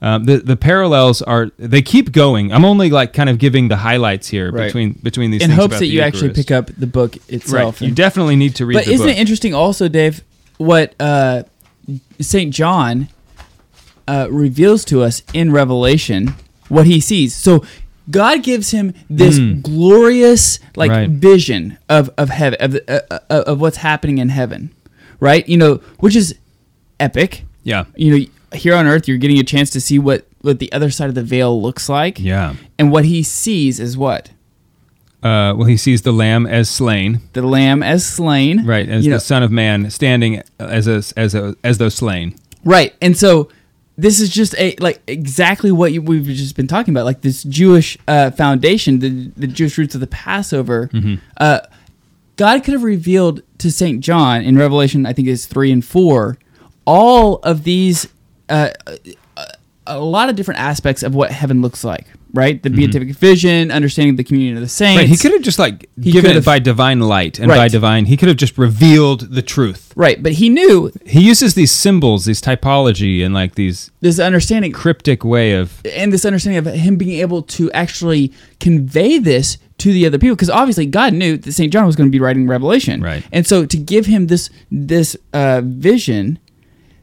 [0.00, 2.50] Um, the the parallels are they keep going.
[2.52, 4.66] I'm only like kind of giving the highlights here Right.
[4.66, 7.16] between between these in things hopes about that the you actually pick up the book
[7.28, 7.80] itself.
[7.80, 7.88] Right.
[7.88, 9.16] You definitely need to read But the isn't book.
[9.16, 10.22] it interesting also, Dave,
[10.56, 11.42] what uh,
[12.20, 12.54] St.
[12.54, 13.08] John
[14.06, 16.34] uh, reveals to us in Revelation,
[16.68, 17.34] what he sees.
[17.34, 17.64] So
[18.10, 19.62] God gives him this Mm.
[19.62, 21.10] glorious like Right.
[21.10, 24.70] vision of, of heaven, of, uh, uh, of what's happening in heaven,
[25.20, 25.46] right?
[25.48, 26.34] You know, which is
[27.00, 27.44] epic.
[27.64, 27.84] Yeah.
[27.96, 30.90] You know, here on earth, you're getting a chance to see what, what the other
[30.90, 32.18] side of the veil looks like.
[32.18, 32.54] Yeah.
[32.78, 34.30] And what he sees is what?
[35.22, 37.20] Uh, well, he sees the lamb as slain.
[37.32, 38.64] The lamb as slain.
[38.64, 41.88] Right, as You the know- Son of Man standing as a, as a, as though
[41.88, 42.34] slain.
[42.64, 42.94] Right.
[43.02, 43.48] And so
[43.98, 47.42] this is just a like exactly what you, we've just been talking about, like this
[47.42, 50.88] Jewish uh, foundation, the the Jewish roots of the Passover.
[50.92, 51.20] Mhm.
[51.36, 51.60] Uh,
[52.36, 56.38] God could have revealed to Saint John in Revelation, I think it's three and four,
[56.84, 58.06] all of these,
[58.48, 58.70] uh,
[59.36, 59.46] a,
[59.88, 62.06] a lot of different aspects of what heaven looks like.
[62.34, 64.90] Right, the beatific vision, understanding the communion of the saints.
[64.92, 64.98] Mm-hmm.
[65.00, 68.04] Right, he could have just like He given it by divine light and by divine.
[68.06, 69.92] He could have just revealed the truth.
[69.96, 74.72] Right, but he knew He uses these symbols, these typology, and like these this understanding
[74.72, 79.92] cryptic way of and this understanding of him being able to actually convey this to
[79.92, 81.72] the other people because obviously God knew that St.
[81.72, 83.24] John was going to be writing Revelation Right.
[83.32, 86.38] and so to give him this this uh, vision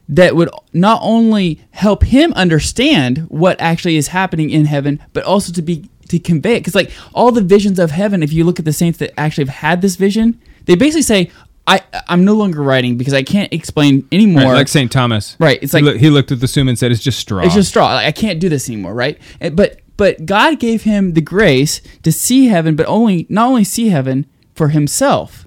[0.08, 5.52] that would not only help him understand what actually is happening in heaven but also
[5.52, 8.58] to be to convey it because like all the visions of heaven if you look
[8.60, 11.30] at the saints that actually have had this vision they basically say
[11.68, 14.44] I, I'm no longer writing because I can't explain anymore.
[14.44, 15.36] Right, like Saint Thomas.
[15.40, 17.54] Right, it's He like- he looked at the sum and said, "It's just straw." It's
[17.54, 17.92] just straw.
[17.94, 19.18] Like, I can't do this anymore, right?
[19.40, 23.64] And- But but God gave him the grace to see heaven, but only not only
[23.64, 25.45] see heaven for himself,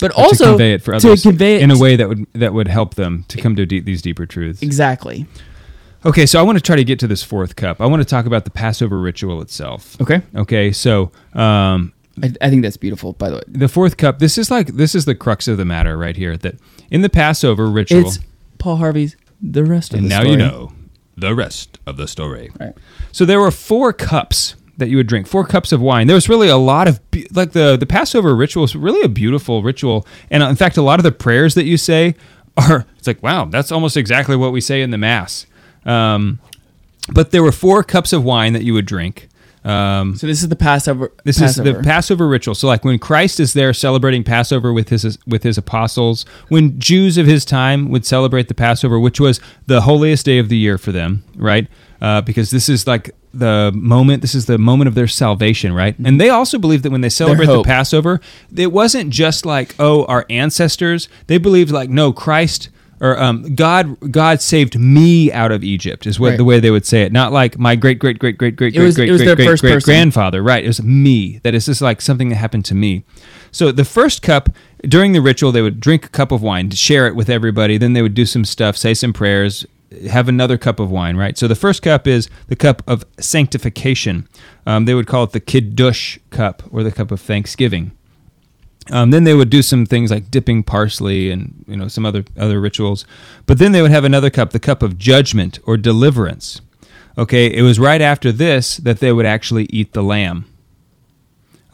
[0.00, 2.26] but to also convey it for to others convey it in a way that would
[2.34, 4.62] that would help them to come to deep, these deeper truths.
[4.62, 5.26] exactly.
[6.04, 7.78] Okay, so I want to try to get to this fourth cup.
[7.80, 10.00] I want to talk about the Passover ritual itself.
[10.00, 10.22] Okay.
[10.34, 11.92] Okay, so um,
[12.22, 13.12] I, I think that's beautiful.
[13.12, 14.18] By the way, the fourth cup.
[14.18, 16.36] This is like this is the crux of the matter right here.
[16.38, 16.56] That
[16.90, 18.18] in the Passover ritual, it's
[18.58, 20.08] Paul Harvey's the rest of the Story.
[20.08, 20.30] and the now story.
[20.30, 20.72] you know
[21.16, 22.50] the rest of the story.
[22.58, 22.72] Right.
[23.12, 26.08] So there were four cups that you would drink, four cups of wine.
[26.08, 29.08] There was really a lot of be- like the the Passover ritual is really a
[29.08, 32.16] beautiful ritual, and uh, in fact, a lot of the prayers that you say
[32.56, 35.46] are it's like wow, that's almost exactly what we say in the mass.
[35.86, 36.40] Um,
[37.12, 39.28] but there were four cups of wine that you would drink.
[39.64, 41.12] Um, So this is the Passover.
[41.24, 41.68] this Passover.
[41.68, 42.54] is the Passover ritual.
[42.54, 47.18] So, like when Christ is there celebrating Passover with his with his apostles, when Jews
[47.18, 50.78] of his time would celebrate the Passover, which was the holiest day of the year
[50.78, 51.68] for them, right?
[52.00, 54.22] Uh, because this is like the moment.
[54.22, 55.98] This is the moment of their salvation, right?
[55.98, 57.66] And they also believed that when they celebrate the hope.
[57.66, 58.20] Passover,
[58.56, 61.08] it wasn't just like oh our ancestors.
[61.26, 62.70] They believed like no Christ.
[63.02, 66.36] Or um, God, God saved me out of Egypt is what Right.
[66.36, 67.12] the way they would say it.
[67.12, 69.46] Not like my great, great, great, great, great, It was- great, it was great, great,
[69.46, 69.90] first great person.
[69.90, 70.42] grandfather.
[70.42, 70.62] Right.
[70.62, 71.40] It was me.
[71.42, 73.04] That is just like something that happened to me.
[73.52, 74.50] So the first cup
[74.82, 77.78] during the ritual, they would drink a cup of wine, share it with everybody.
[77.78, 79.64] Then they would do some stuff, say some prayers,
[80.08, 81.36] have another cup of wine, right?
[81.36, 84.28] So the first cup is the cup of sanctification.
[84.66, 87.92] Um, they would call it the kiddush cup or the cup of thanksgiving.
[88.90, 92.24] Um, then they would do some things like dipping parsley and you know some other
[92.36, 93.04] other rituals,
[93.46, 96.60] but then they would have another cup, the cup of judgment or deliverance.
[97.18, 100.46] Okay, it was right after this that they would actually eat the lamb.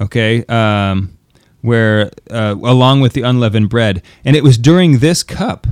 [0.01, 1.17] Okay, um,
[1.63, 5.67] where uh, along with the unleavened bread, and it was during this cup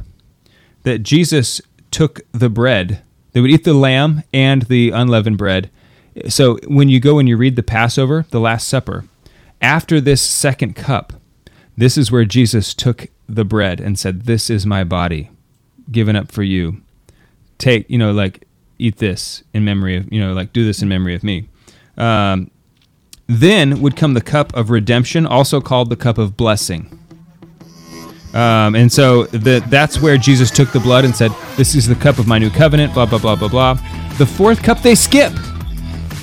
[0.85, 1.61] that Jesus
[1.95, 3.03] took the bread.
[3.31, 5.71] They would eat the lamb and the unleavened bread.
[6.29, 9.05] So when you go and you read the Passover, the Last Supper,
[9.63, 11.13] after this second cup,
[11.77, 15.31] this is where Jesus took the bread and said, This is my body
[15.89, 16.83] given up for you.
[17.59, 18.45] Take, you know, like,
[18.81, 21.49] eat this in memory of, you know, like, do this in memory of me.
[21.97, 22.51] Um,
[23.29, 26.99] then would come the cup of redemption, also called the cup of blessing.
[28.35, 31.95] Um, and so the, that's where Jesus took the blood and said, This is the
[31.95, 33.75] cup of my new covenant, blah, blah, blah, blah, blah.
[34.19, 35.33] The fourth cup they skip.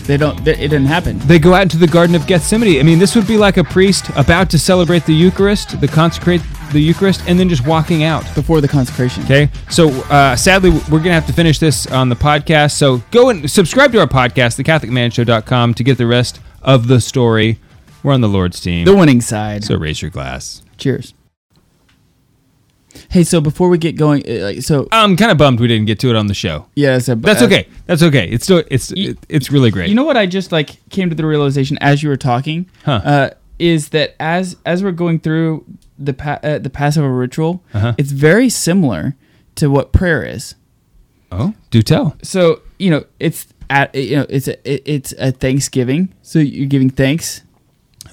[0.03, 0.45] They don't.
[0.45, 1.20] It didn't happen.
[1.20, 2.80] They go out into the Garden of Gethsemane.
[2.80, 6.41] I mean, this would be like a priest about to celebrate the Eucharist, the consecrate
[6.74, 9.24] the Eucharist, and then just walking out before the consecration.
[9.24, 9.49] Okay.
[9.70, 12.72] So uh, sadly, we're gonna have to finish this on the podcast.
[12.72, 17.59] So go and subscribe to our podcast, thecatholicmanshow.com, to get the rest of the story.
[18.03, 19.64] We're on the Lord's team, The winning side.
[19.64, 20.64] So raise your glass.
[20.78, 21.14] Cheers.
[23.09, 25.85] Hey, so before we get going, uh, like, so I'm kind of bummed we didn't
[25.85, 26.65] get to it on the show.
[26.75, 27.67] yeah, so, That's uh, okay.
[27.85, 28.27] That's okay.
[28.29, 29.89] It's still it's it, it's really great.
[29.89, 33.01] You know what I just like came to the realization as you were talking, Huh.
[33.03, 33.29] uh,
[33.59, 35.65] is that as as we're going through
[35.99, 37.93] the pa- uh, the Passover ritual, Uh-huh.
[37.97, 39.15] it's very similar
[39.55, 40.55] to what prayer is.
[41.31, 42.15] oh, do tell.
[42.23, 46.13] So you know, it's at you know, it's a it, it's a Thanksgiving.
[46.23, 47.41] So you're giving thanks,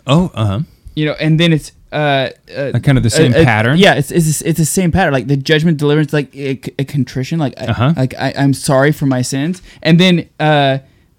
[0.06, 0.60] Oh, uh huh.
[0.94, 3.78] you know, and then it's uh, uh kind of the same uh, uh, pattern?
[3.78, 5.12] Yeah, it's it's it's the same pattern.
[5.12, 7.38] Like the judgment, deliverance, like a, a contrition.
[7.38, 7.94] Like I, Uh-huh.
[7.96, 10.78] like I, I'm sorry for my sins, and then uh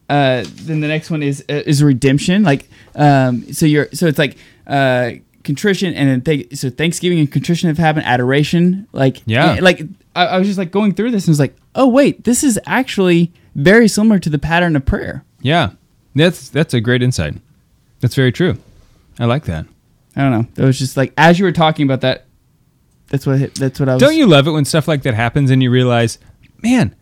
[0.09, 2.43] uh then the next one is uh, is redemption.
[2.43, 5.11] Like um so you're so it's like uh
[5.43, 8.05] contrition and then th- so Thanksgiving and contrition have happened.
[8.05, 9.59] Adoration, like Yeah.
[9.61, 9.81] like
[10.15, 12.59] I, I was just like going through this and was like, oh wait, this is
[12.65, 15.23] actually very similar to the pattern of prayer.
[15.41, 15.71] Yeah,
[16.15, 17.35] that's that's a great insight.
[18.01, 18.57] That's very true.
[19.19, 19.65] I like that.
[20.19, 20.47] I don't know.
[20.55, 22.25] That was just like as you were talking about that.
[23.07, 24.01] That's what hit, that's what I was.
[24.01, 26.19] Don't you love it when stuff like that happens and you realize,
[26.61, 26.93] man,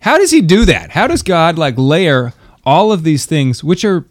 [0.00, 0.90] how does he do that?
[0.90, 2.32] How does God like layer
[2.64, 4.06] all of these things which are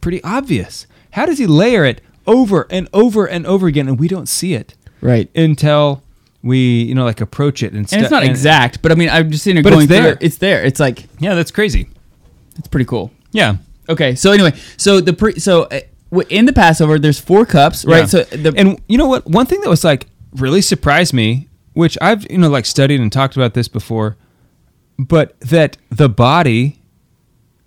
[0.00, 0.86] pretty obvious?
[1.12, 4.54] How does he layer it over and over and over again and we don't see
[4.54, 5.30] it Right.
[5.36, 6.02] until
[6.42, 9.30] we, you know, like approach it and, And it's not exact, but I mean, I'm
[9.30, 10.16] just sitting there But going it's there.
[10.16, 10.26] through.
[10.26, 10.64] It's there.
[10.64, 11.88] It's like Yeah, that's crazy.
[12.58, 13.10] it's pretty cool.
[13.32, 13.56] Yeah.
[13.88, 15.80] Okay, so anyway, so the pre, so uh,
[16.28, 18.00] in the Passover, there's four cups, right?
[18.00, 18.04] Yeah.
[18.06, 19.26] So the and you know what?
[19.26, 23.12] One thing that was like really surprised me, which I've you know like studied and
[23.12, 24.16] talked about this before,
[24.98, 26.80] but that the body,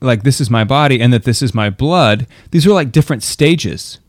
[0.01, 2.27] like this is my body and that this is my blood.
[2.51, 3.99] These are like different stages,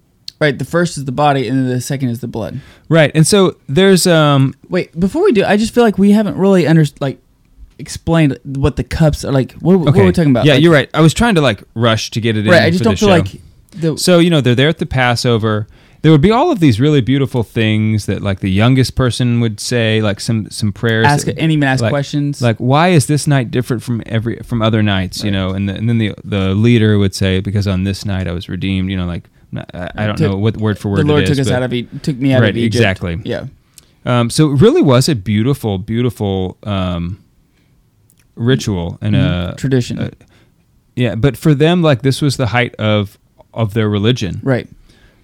[0.41, 2.61] right, the first is the body, and then the second is the blood.
[2.89, 3.13] right?
[3.15, 6.67] And so there's um Wait, before we do, I just feel like we haven't really
[6.67, 7.21] under like
[7.79, 9.53] explained what the cups are like.
[9.55, 10.45] What, what are we talking about?
[10.45, 10.91] Yeah, Like- you're right.
[10.95, 12.53] I was trying to like rush to get it in.
[12.53, 13.15] Right, I just don't feel show.
[13.15, 13.41] like
[13.79, 15.67] the So you know they're there at the Passover.
[16.03, 19.59] There would be all of these really beautiful things that like the youngest person would
[19.59, 21.07] say, like some some prayers.
[21.07, 22.43] Ask- that- even ask like- questions.
[22.43, 25.25] Like, why is this night different from every from other nights?
[25.25, 28.29] You know, and, the, and then the the leader would say, because on this night
[28.29, 28.91] I was redeemed.
[28.91, 29.25] You know, like
[29.57, 31.49] I I don't Took- know what word for word the Lord it is, took us
[31.51, 32.75] but- out of E- took me out right, of Egypt.
[32.77, 33.21] exactly.
[33.25, 33.47] Yeah.
[34.05, 37.19] Um, so it really was a beautiful, beautiful um,
[38.37, 39.57] ritual and a Mhm.
[39.57, 39.99] Tradition.
[39.99, 40.11] a-
[40.97, 43.19] yeah, but for them, like this was the height of
[43.55, 44.41] of their religion.
[44.43, 44.69] Right.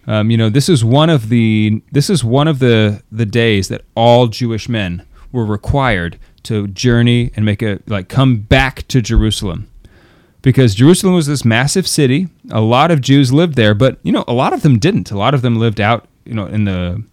[0.06, 3.68] Um, you know, this is one of the this is one of the the days
[3.68, 5.02] that all Jewish men
[5.32, 9.68] were required to journey and make a like come back to Jerusalem.
[10.42, 14.24] Because Jerusalem was this massive city, a lot of Jews lived there, but you know,
[14.26, 15.10] a lot of them didn't.
[15.10, 17.04] A lot of them lived out, you know, in the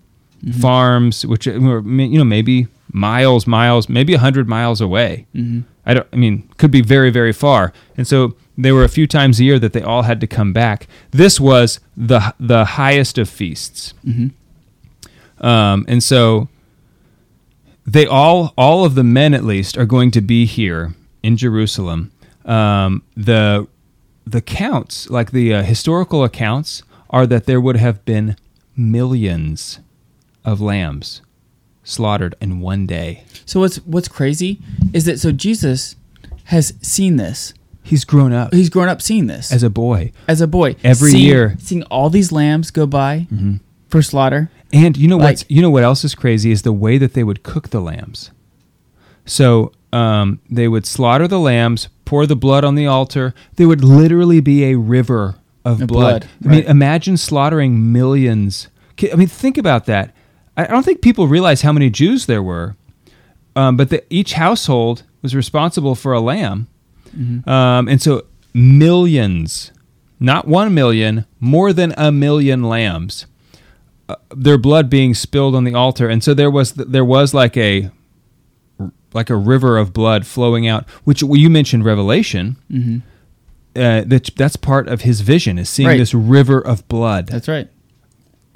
[0.61, 5.25] farms, which were you know maybe miles, miles, maybe a hundred miles away.
[5.35, 5.63] Mhm.
[5.85, 6.07] I don't.
[6.13, 7.73] I mean, could be very, very far.
[7.97, 10.51] And so there were a few times a year that they all had to come
[10.53, 10.87] back.
[11.11, 13.93] This was the the highest of feasts.
[14.05, 14.31] Mhm.
[15.39, 16.49] Um, and so
[17.85, 20.93] they all, all of the men at least, are going to be here
[21.23, 22.11] in Jerusalem.
[22.45, 23.67] Um, the
[24.25, 28.35] the counts, like the uh, historical accounts, are that there would have been
[28.75, 29.79] millions
[30.43, 31.21] of lambs
[31.83, 33.23] slaughtered in one day.
[33.45, 34.59] So what's what's crazy
[34.93, 35.95] is that so Jesus
[36.45, 37.53] has seen this.
[37.87, 38.53] He's grown up.
[38.53, 40.11] He's grown up seeing this as a boy.
[40.27, 41.55] As a boy, Every seeing, year.
[41.59, 43.59] seeing all these lambs go by Mhm.
[43.89, 44.49] for slaughter.
[44.73, 47.13] And you know Like- what's you know what else is crazy is the way that
[47.13, 48.31] they would cook the lambs.
[49.25, 53.33] So um, they would slaughter the lambs, pour the blood on the altar.
[53.55, 56.21] There would literally be a river of Of blood.
[56.21, 56.69] blood, I mean, right.
[56.69, 58.67] imagine slaughtering millions.
[58.97, 60.13] Ki- I mean, think about that.
[60.57, 62.75] I I don't think people realize how many Jews there were,
[63.55, 66.67] um, but the, each household was responsible for a lamb,
[67.15, 67.47] Mhm.
[67.47, 69.71] um, and so millions,
[70.19, 73.25] not one million, more than a million lambs
[74.09, 77.57] uh, their blood being spilled on the altar and so there was there was like
[77.57, 77.91] a
[79.13, 83.01] like a river of blood flowing out which well, you mentioned revelation Mhm.
[83.75, 85.97] uh, that that's part of his vision is seeing Right.
[85.97, 87.67] this river of blood That's right.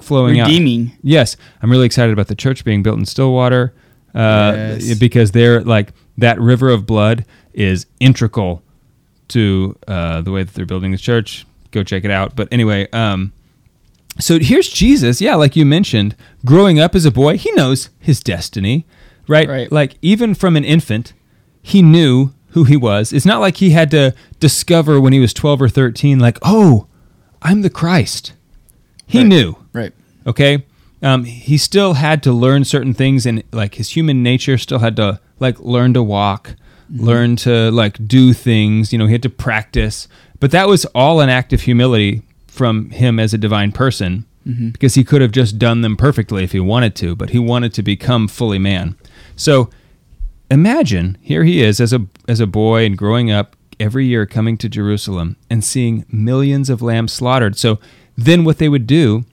[0.00, 0.86] flowing Redeeming.
[0.88, 3.74] out yes i'm really excited about the church being built in stillwater
[4.14, 4.98] uh, Yes.
[4.98, 8.62] because they're like that river of blood is integral
[9.28, 12.86] to uh, the way that they're building the church go check it out but anyway
[12.92, 13.32] um,
[14.20, 18.20] so here's Jesus, yeah, like you mentioned, growing up as a boy, he knows his
[18.20, 18.84] destiny,
[19.26, 19.48] right?
[19.48, 19.72] Right.
[19.72, 21.14] Like even from an infant,
[21.62, 23.14] he knew who he was.
[23.14, 26.88] It's not like he had to discover when he was 12 or 13 like, "Oh,
[27.40, 28.34] I'm the Christ."
[29.06, 29.28] He Right.
[29.28, 29.56] knew.
[29.72, 29.94] Right.
[30.26, 30.66] Okay?
[31.02, 34.96] Um, he still had to learn certain things and like his human nature still had
[34.96, 36.54] to like learn to walk,
[36.90, 40.06] learn to like do things, you know, he had to practice.
[40.38, 44.72] But that was all an act of humility from him as a divine person Mhm.
[44.72, 47.72] because he could have just done them perfectly if he wanted to, but he wanted
[47.74, 48.96] to become fully man.
[49.36, 49.70] So
[50.50, 54.56] imagine here he is as a as a boy and growing up every year coming
[54.58, 57.56] to Jerusalem and seeing millions of lambs slaughtered.
[57.56, 57.78] So
[58.16, 59.24] then what they would do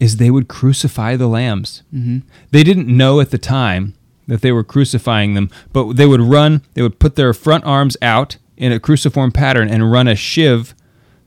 [0.00, 1.82] is they would crucify the lambs.
[1.94, 2.22] Mhm.
[2.50, 3.94] They didn't know at the time
[4.28, 7.96] that they were crucifying them, but they would run, they would put their front arms
[8.02, 10.74] out in a cruciform pattern and run a shiv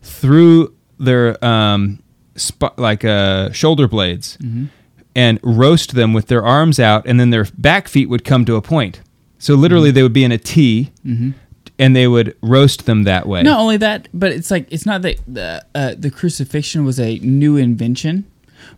[0.02, 2.00] through their um,
[2.38, 4.68] sp- like uh, shoulder blades Mhm.
[5.16, 8.56] and roast them with their arms out, and then their back feet would come to
[8.56, 9.02] a point.
[9.40, 11.34] So literally, they would be in a T, Mhm.
[11.80, 13.42] and they would roast them that way.
[13.42, 17.18] Not only that, but it's like it's not that the uh, the crucifixion was a
[17.20, 18.26] new invention,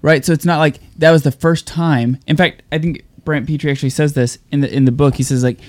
[0.02, 0.24] right?
[0.26, 2.18] So it's not like that was the first time.
[2.28, 5.16] In fact, I think Brant Pitre actually says this in the in the book.
[5.16, 5.60] He says like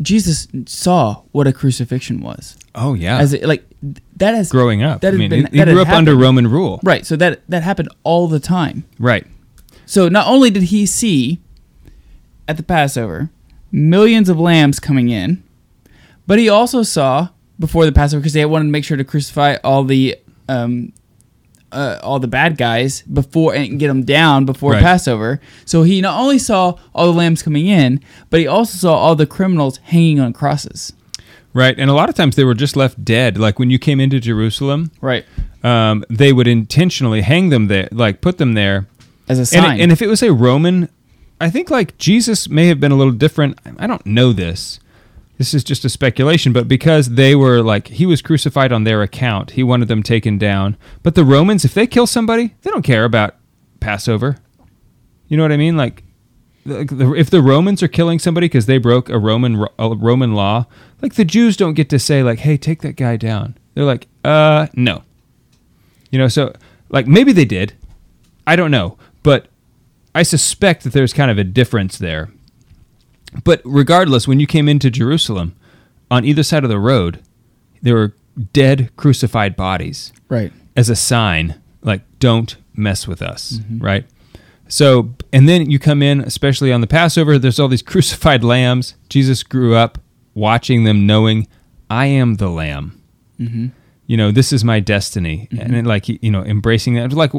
[0.00, 2.56] Jesus saw what a crucifixion was.
[2.74, 3.64] Oh yeah, As it, like
[4.16, 5.00] that has growing up.
[5.02, 6.14] That I mean, been, he had grew up under.
[6.16, 6.80] Roman rule.
[6.82, 7.04] right?
[7.04, 8.84] So that that happened all the time.
[8.98, 9.26] Right.
[9.86, 11.40] So not only did he see
[12.48, 13.30] at the Passover
[13.70, 15.42] millions of lambs coming in,
[16.26, 17.28] but he also saw
[17.58, 20.16] before the Passover because they wanted to make sure to crucify all the
[20.48, 20.92] um,
[21.72, 24.82] uh, all the bad guys before and get them down before Right.
[24.82, 25.40] Passover.
[25.64, 28.00] So he not only saw all the lambs coming in,
[28.30, 30.92] but he also saw all the criminals hanging on crosses.
[31.54, 33.36] Right, and a lot of times they were just left dead.
[33.36, 35.24] Like when you came into Jerusalem, Right.
[35.62, 38.86] Um, they would intentionally hang them there, like put them there
[39.28, 39.80] As a And- sign.
[39.80, 40.88] And, if it was a Roman,
[41.40, 43.58] I think like Jesus may have been a little different.
[43.78, 44.80] I don't know this.
[45.42, 49.02] This is just a speculation, but because they were like he was crucified on their
[49.02, 50.76] account, he wanted them taken down.
[51.02, 53.34] But the Romans, if they kill somebody, they don't care about
[53.80, 54.36] Passover.
[55.26, 55.76] You know what I mean?
[55.76, 56.04] Like,
[56.64, 60.66] if the Romans are killing somebody because they broke a Roman a Roman law,
[61.00, 64.06] like the Jews don't get to say like, "Hey, take that guy down." They're like,
[64.24, 65.02] "Uh, no."
[66.12, 66.52] You know, so
[66.88, 67.72] like maybe they did.
[68.46, 69.48] I don't know, but
[70.14, 72.30] I suspect that there's kind of a difference there.
[73.44, 75.54] But regardless, when you came into Jerusalem,
[76.10, 77.20] on either side of the road,
[77.80, 78.14] there were
[78.52, 80.12] dead crucified bodies.
[80.28, 80.52] Right.
[80.76, 84.04] As a sign, like, don't mess with us, right?
[84.68, 88.94] So, and then you come in, especially on the Passover, there's all these crucified lambs.
[89.08, 89.98] Jesus grew up
[90.34, 91.46] watching them, knowing,
[91.90, 93.00] I am the lamb.
[93.38, 93.72] Mhm.
[94.06, 95.48] You know, this is my destiny.
[95.58, 97.12] And then, like, you know, embracing that.
[97.12, 97.32] Like,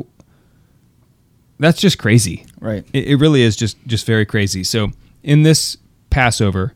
[1.60, 2.46] that's just crazy.
[2.60, 2.86] Right.
[2.94, 4.64] It, it really is just just very crazy.
[4.64, 4.92] So
[5.24, 5.78] in this
[6.14, 6.74] Passover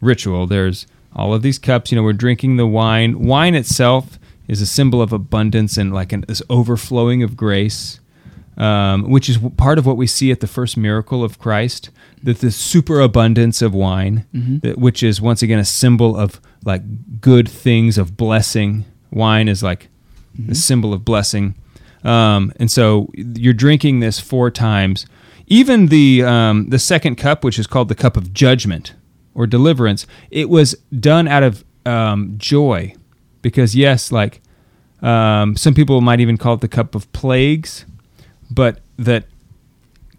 [0.00, 1.92] ritual, there's all of these cups.
[1.92, 3.20] You know, we're drinking the wine.
[3.20, 4.18] Wine itself
[4.48, 8.00] is a symbol of abundance and like an this overflowing of grace,
[8.56, 11.90] um, which is part of what we see at the first miracle of Christ.
[12.22, 14.62] That the superabundance of wine, Mhm.
[14.62, 16.82] that, which is once again a symbol of like
[17.20, 18.84] good things of blessing.
[19.10, 19.88] Wine is like
[20.38, 21.54] the symbol of blessing.
[22.04, 25.04] Um, and so you're drinking this four times.
[25.50, 28.94] Even the um, the second cup, which is called the cup of judgment
[29.34, 32.94] or deliverance, it was done out of um, joy,
[33.42, 34.40] because yes, like
[35.02, 37.84] um, some people might even call it the cup of plagues,
[38.50, 39.24] but that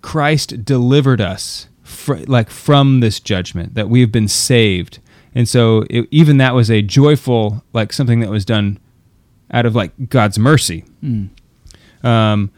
[0.02, 5.00] Christ delivered us fr- like from this judgment, that we have been saved,
[5.34, 8.80] And so it, even that was a joyful, like something that was done
[9.52, 10.84] out of like God's mercy.
[11.04, 11.30] Mm.
[12.04, 12.52] Um,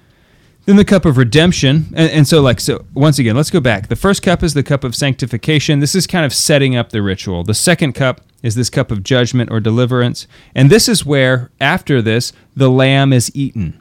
[0.66, 3.88] then the cup of redemption, and, and so like so once again, let's go back.
[3.90, 5.80] The first cup is the cup of sanctification.
[5.80, 7.44] This is kind of setting up the ritual.
[7.44, 12.02] The second cup is this cup of judgment or deliverance, and this is where after
[12.02, 13.80] this the lamb is eaten.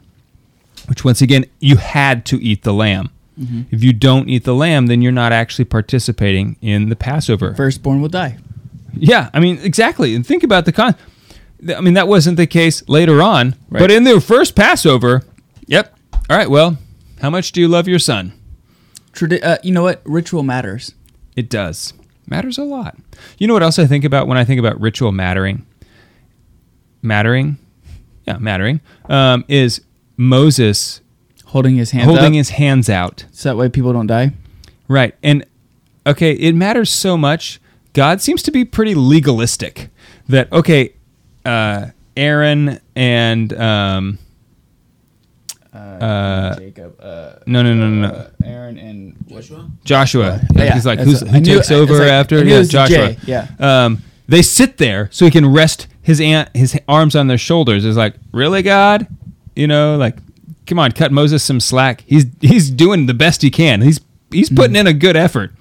[0.87, 3.09] Which once again, you had to eat the lamb.
[3.39, 3.65] Mhm.
[3.71, 7.55] If you don't eat the lamb, then you're not actually participating in the Passover.
[7.55, 8.37] Firstborn will die.
[8.95, 10.13] Yeah, I mean exactly.
[10.13, 10.95] And think about the con.
[11.75, 13.79] I mean that wasn't the case later on, Right.
[13.79, 15.23] but in their first Passover,
[15.65, 15.92] yep.
[16.29, 16.49] All right.
[16.49, 16.77] Well,
[17.21, 18.33] how much do you love your son?
[19.13, 20.01] Tradi- uh, you know what?
[20.05, 20.93] Ritual matters.
[21.35, 21.93] It does
[22.27, 22.97] matters a lot.
[23.37, 25.65] You know what else I think about when I think about ritual mattering?
[27.01, 27.57] Mattering,
[28.25, 29.81] yeah, mattering um, is
[30.15, 31.01] Moses
[31.45, 32.33] Holding his hands holding up.
[32.33, 33.25] his hands out.
[33.31, 34.31] So that way people don't die.
[34.87, 35.13] Right.
[35.21, 35.45] And
[36.07, 37.59] okay, it matters so much.
[37.93, 39.89] God seems to be pretty legalistic
[40.29, 40.93] that okay,
[41.45, 44.17] uh, Aaron and um,
[45.73, 46.99] uh, Jacob.
[47.01, 48.27] Uh, no, no, no, no, no.
[48.45, 49.69] Aaron and Joshua.
[49.83, 50.39] Joshua.
[50.55, 52.39] Yeah, He's like, who's, I who knew- takes over like- after?
[52.39, 53.13] I knew Yeah, Joshua.
[53.13, 53.47] J, yeah.
[53.59, 57.85] Um, they sit there so he can rest his aunt, his arms on their shoulders.
[57.85, 59.07] It's like, really, God?
[59.55, 60.17] You know, like,
[60.67, 62.03] come on, cut Moses some slack.
[62.07, 63.81] He's he's doing the best he can.
[63.81, 63.99] He's
[64.31, 64.55] he's Mm-hmm.
[64.55, 65.51] putting in a good effort.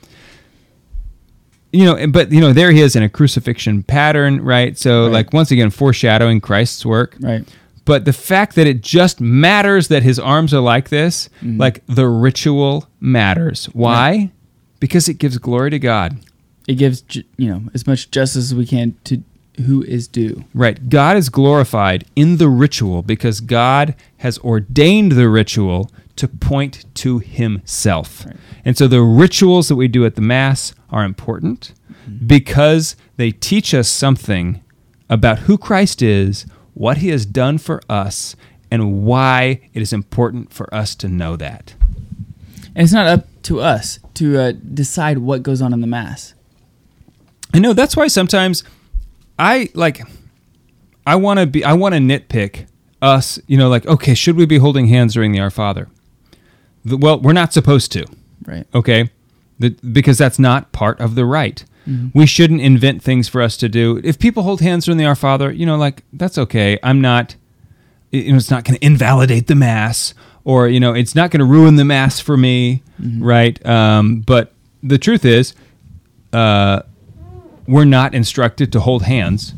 [1.73, 4.77] You know, but you know, there he is in a crucifixion pattern, right?
[4.77, 5.13] So, Right.
[5.13, 7.17] like, once again, foreshadowing Christ's work.
[7.21, 7.45] Right.
[7.85, 11.59] But the fact that it just matters that his arms are like this, Mhm.
[11.59, 13.67] like the ritual matters.
[13.73, 14.31] Why?
[14.81, 16.19] Because it gives glory to God.
[16.69, 17.03] It gives
[17.37, 19.23] you know as much justice as we can to
[19.67, 20.45] who is due.
[20.55, 20.89] Right.
[20.89, 27.19] God is glorified in the ritual because God has ordained the ritual to point to
[27.19, 28.25] himself.
[28.65, 31.75] And so the rituals that we do at the Mass are important
[32.27, 34.61] because they teach us something
[35.11, 38.37] about who Christ is, what he has done for us,
[38.71, 41.75] and why it is important for us to know that.
[42.75, 46.35] And it's not up to us to uh, decide what goes on in the mass.
[47.55, 48.65] I know that's why sometimes
[49.39, 50.01] I like
[51.07, 52.67] I want to be I want to nitpick
[53.03, 55.89] us, you know, like okay, should we be holding hands during the Our Father?
[56.85, 58.07] The, well, we're not supposed to.
[58.45, 58.67] Right.
[58.75, 59.11] Okay?
[59.59, 61.65] The, because that's not part of the rite.
[61.89, 62.11] Mhm.
[62.15, 64.01] We shouldn't invent things for us to do.
[64.05, 66.79] If people hold hands during the Our Father, you know, like that's okay.
[66.83, 67.37] I'm not
[68.15, 70.13] you know, it's not going to invalidate the mass
[70.45, 73.19] or you know, it's not going to ruin the mass for me, Mhm.
[73.23, 73.67] right?
[73.67, 74.53] Um, but
[74.83, 75.55] the truth is
[76.33, 76.83] uh,
[77.67, 79.55] we're not instructed to hold hands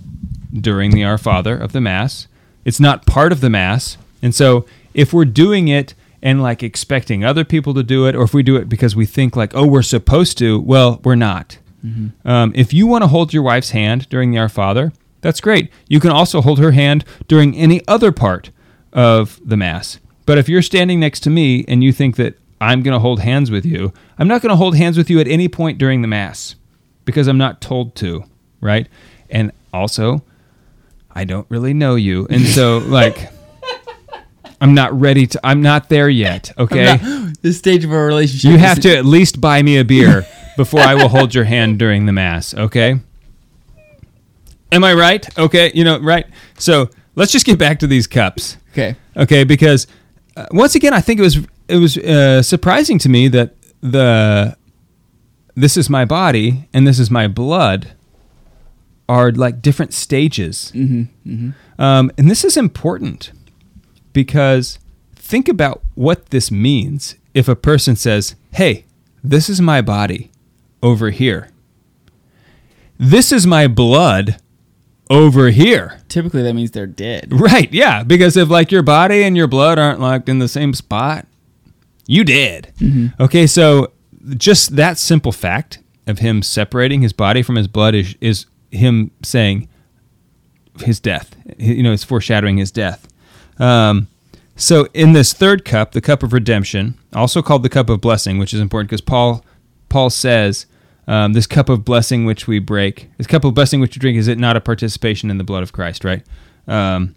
[0.53, 2.27] during the Our Father of the Mass.
[2.65, 3.97] It's not part of the Mass.
[4.23, 8.23] And so if we're doing it and like expecting other people to do it, or
[8.23, 11.59] if we do it because we think like, oh, we're supposed to, well, we're not.
[11.85, 12.13] Mhm.
[12.25, 15.71] Um, if you want to hold your wife's hand during the Our Father, that's great.
[15.89, 18.51] You can also hold her hand during any other part
[18.93, 19.99] of the Mass.
[20.27, 23.21] But if you're standing next to me and you think that I'm going to hold
[23.21, 26.01] hands with you, I'm not going to hold hands with you at any point during
[26.03, 26.55] the Mass
[27.05, 28.25] because I'm not told to,
[28.63, 28.89] right?
[29.29, 30.23] And also,
[31.11, 32.27] I don't really know you.
[32.31, 33.31] And so, like,
[34.61, 36.97] I'm not ready to, I'm not there yet, okay?
[37.03, 38.51] Not- this stage of our relationship.
[38.53, 40.27] You have to at least buy me a beer
[40.57, 43.01] before I will hold your hand during the Mass, okay?
[44.73, 45.39] Am I right?
[45.39, 46.27] Okay, you know, right?
[46.59, 48.57] So let's just get back to these cups.
[48.73, 48.97] Okay.
[49.17, 49.87] Okay, because
[50.37, 51.39] uh, once again, I think it was
[51.69, 54.57] it was uh, surprising to me that the
[55.55, 57.93] this is my body and this is my blood
[59.09, 60.73] are like different stages.
[60.75, 61.55] Mhm, mhm.
[61.79, 63.33] Um, and this is important
[64.13, 64.79] because
[65.15, 68.85] think about what this means if a person says, Hey,
[69.23, 70.31] this is my body
[70.85, 71.49] over here.
[72.99, 74.37] This is my blood
[75.11, 76.01] over here.
[76.09, 77.29] Typically, that means they're dead.
[77.33, 78.05] Right, yeah.
[78.05, 81.27] Because if like your body and your blood aren't like in the same spot,
[82.07, 82.73] you dead.
[82.79, 83.19] Mhm.
[83.19, 83.93] Okay, so
[84.37, 89.11] just that simple fact of him separating his body from his blood is is him
[89.23, 89.69] saying
[90.81, 91.35] his death.
[91.59, 93.09] You know, it's foreshadowing his death.
[93.59, 94.09] Um,
[94.57, 98.39] so in this third cup, the cup of redemption, also called the cup of blessing,
[98.39, 99.45] which is important because Paul
[99.89, 100.67] Paul says
[101.07, 104.19] um, this cup of blessing which we break, this cup of blessing which we drink,
[104.19, 106.05] is it not a participation in the blood of Christ?
[106.05, 106.23] Right.
[106.67, 107.15] Um,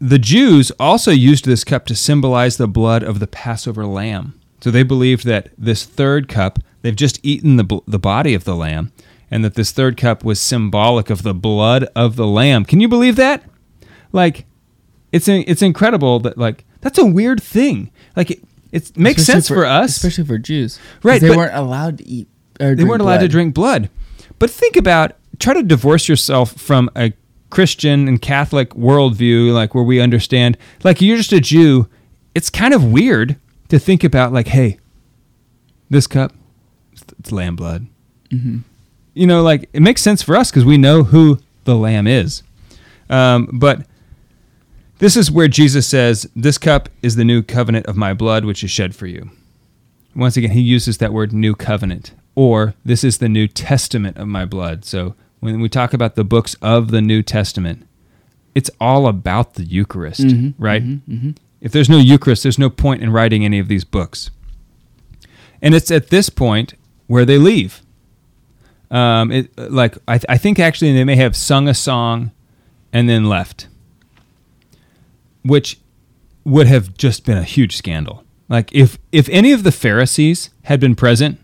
[0.00, 4.38] the Jews also used this cup to symbolize the blood of the Passover lamb.
[4.60, 8.56] So they believed that this third cup, they've just eaten the, the body of the
[8.56, 8.92] lamb,
[9.30, 12.64] and that this third cup was symbolic of the blood of the lamb.
[12.64, 13.44] Can you believe that?
[14.12, 14.44] Like,
[15.12, 17.90] it's it's incredible that like that's a weird thing.
[18.16, 18.42] Like
[18.72, 21.20] it makes Especially sense for, us, especially for Jews, right?
[21.20, 22.28] They weren't allowed to eat.
[22.60, 23.90] Or they weren't allowed to drink blood.
[24.38, 27.12] But think about try to divorce yourself from a
[27.50, 31.88] Christian and Catholic worldview, like where we understand, like you're just a Jew.
[32.34, 33.36] It's kind of weird
[33.68, 34.78] to think about, like, hey,
[35.90, 36.32] this cup,
[36.92, 37.86] it's, it's lamb blood.
[38.30, 38.58] Mm-hmm.
[39.14, 42.42] You know, like it makes sense for us because we know who the lamb is.
[43.10, 43.86] Um, but
[45.02, 48.62] this is where Jesus says, This cup is the new covenant of my blood, which
[48.62, 49.30] is shed for you.
[50.14, 54.28] Once again, he uses that word new covenant, or this is the New Testament of
[54.28, 54.84] my blood.
[54.84, 57.84] So when we talk about the books of the New Testament,
[58.54, 60.84] it's all about the Eucharist, Mhm, right?
[60.86, 61.36] mhm, mhm.
[61.60, 64.30] If there's no Eucharist, there's no point in writing any of these books.
[65.60, 66.74] And it's at this point
[67.08, 67.82] where they leave.
[68.90, 72.30] Um, it, like I, I think actually they may have sung a song
[72.92, 73.66] and then left,
[75.44, 75.78] which
[76.44, 78.24] would have just been a huge scandal.
[78.48, 81.38] Like if if any of the Pharisees had been present,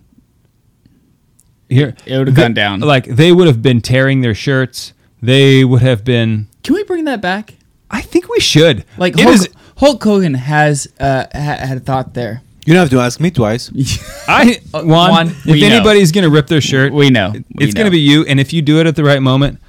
[1.68, 2.80] here It would've they- gone down.
[2.80, 4.92] Like they would have been tearing their shirts.
[5.22, 6.49] They would have been.
[6.62, 7.55] Can we bring that back?
[7.90, 8.84] I think we should.
[8.99, 12.42] Like Hulk, is- Hulk Hogan has uh, ha- had a thought there.
[12.66, 13.70] You don't have to ask me twice.
[14.28, 15.66] I Juan, Juan, if we know.
[15.68, 17.32] anybody's gonna rip their shirt, We know.
[17.32, 18.24] We it's gonna be you.
[18.26, 19.61] And if you do it at the right moment,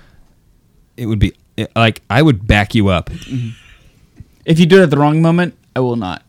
[0.98, 1.34] it would be
[1.76, 3.10] like I would back you up.
[4.50, 6.24] If you do it at the wrong moment, I will not.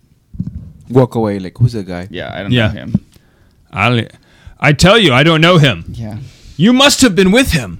[0.90, 1.38] Walk away.
[1.38, 2.06] Like who's that guy?
[2.10, 2.66] Yeah, I don't Yeah.
[2.68, 3.06] know him.
[3.72, 4.08] I,
[4.58, 5.84] I tell you, I don't know him.
[5.88, 6.18] Yeah.
[6.56, 7.78] You must have been with him.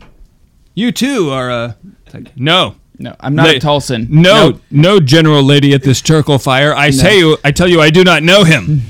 [0.74, 1.72] You too are uh,
[2.14, 2.22] a.
[2.36, 2.76] no.
[2.98, 4.10] No, I'm not a Tulsan.
[4.10, 4.60] No, Nope.
[4.70, 6.74] no, general lady at this charcoal fire.
[6.74, 6.90] I No.
[6.92, 8.82] say you, I tell you, I do not know him.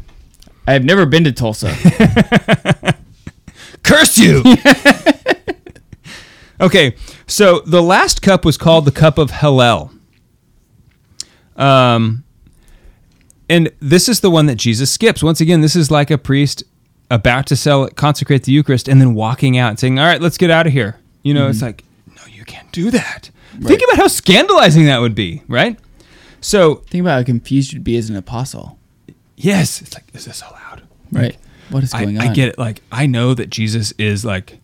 [0.66, 1.74] I have never been to Tulsa.
[3.82, 4.42] Curse you!
[6.60, 6.94] okay,
[7.26, 9.97] so the last cup was called the cup of Hallel.
[11.58, 12.24] Um,
[13.50, 15.22] and this is the one that Jesus skips.
[15.22, 16.62] Once again, this is like a priest
[17.10, 20.36] about to sell, consecrate the Eucharist, and then walking out and saying, "All right, let's
[20.38, 21.62] get out of here." You know, it's Mhm.
[21.62, 21.84] like,
[22.14, 23.30] no, you can't do that.
[23.62, 25.78] Think about how scandalizing that would be, right?
[26.40, 28.78] So think about how confused you'd be as an apostle.
[29.36, 30.82] Yes, it's like, is this allowed?
[31.10, 31.36] Right.
[31.70, 32.30] What is going I on?
[32.30, 32.58] I get it.
[32.58, 34.58] Like, I know that Jesus is like,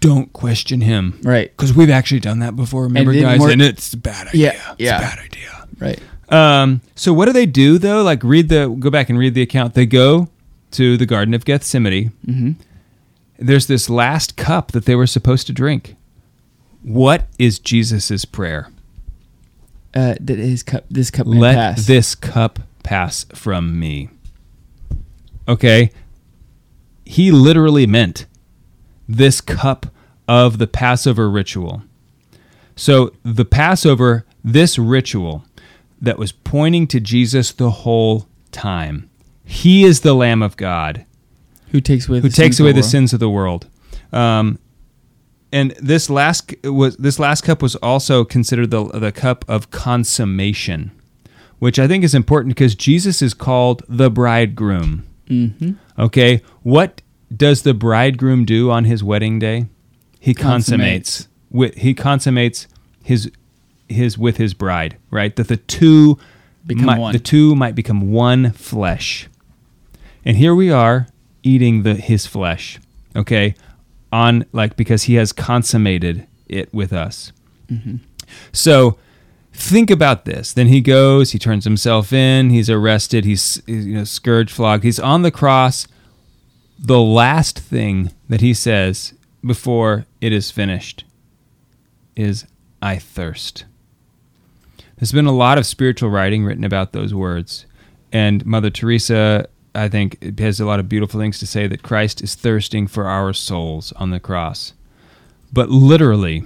[0.00, 1.18] don't question him.
[1.22, 1.50] Right.
[1.56, 3.38] Because we've actually done that before, remember, guys?
[3.38, 4.52] more- and it's a bad idea.
[4.52, 4.98] Yeah, It's yeah.
[4.98, 5.55] a bad idea.
[5.78, 6.00] Right.
[6.28, 8.02] Um, so what do they do though?
[8.02, 9.74] Like read the go back and read the account.
[9.74, 10.28] They go
[10.72, 12.12] to the Garden of Gethsemane.
[12.26, 12.56] Mhm.
[13.38, 15.94] There's this last cup that they were supposed to drink.
[16.82, 18.70] What is Jesus's prayer?
[19.94, 21.86] Uh, that his cup, this cup may Let pass.
[21.86, 24.08] this cup pass from me.
[25.48, 25.90] Okay?
[27.04, 28.26] He literally meant
[29.08, 29.86] this cup
[30.28, 31.82] of the Passover ritual.
[32.74, 35.45] So, the Passover, this ritual
[36.00, 39.08] that was pointing to Jesus the whole time,
[39.44, 41.04] he is the Lamb of God
[41.70, 42.90] who takes away who the takes sins of away the the world.
[42.90, 43.66] sins of the world.
[44.12, 44.58] Um,
[45.52, 50.90] and this last was this last cup was also considered the the cup of consummation,
[51.58, 55.04] which I think is important because Jesus is called the bridegroom.
[55.28, 55.76] Mhm.
[55.98, 57.02] Okay, what
[57.34, 59.66] does the bridegroom do on his wedding day?
[60.20, 61.26] He Consummates.
[61.26, 61.28] consummates.
[61.50, 62.66] With, he consummates
[63.02, 63.30] his
[63.88, 65.34] his with his bride, right?
[65.36, 66.18] That the two
[66.66, 67.12] Become might, one.
[67.12, 69.28] the two might become one flesh.
[70.24, 71.06] And here we are
[71.42, 72.80] eating the his flesh,
[73.14, 73.54] okay?
[74.12, 77.32] On like because he has consummated it with us.
[77.70, 78.00] Mhm.
[78.52, 78.98] So
[79.52, 80.52] think about this.
[80.52, 84.82] Then he goes, he turns himself in, he's arrested, he's you know scourged, flogged.
[84.84, 85.86] He's on the cross.
[86.78, 89.14] The last thing that he says
[89.44, 91.04] before it is finished
[92.16, 92.44] is
[92.82, 93.64] I thirst.
[94.96, 97.66] There's been a lot of spiritual writing written about those words.
[98.12, 102.22] And Mother Teresa, I think, has a lot of beautiful things to say that Christ
[102.22, 104.72] is thirsting for our souls on the cross.
[105.52, 106.44] But literally,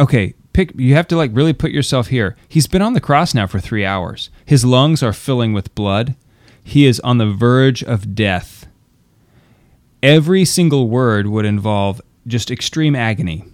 [0.00, 2.36] okay, pick you have to like really put yourself here.
[2.48, 4.30] He's been on the cross now for 3 hours.
[4.44, 6.16] His lungs are filling with blood.
[6.62, 8.66] He is on the verge of death.
[10.02, 13.44] Every single word would involve just extreme agony.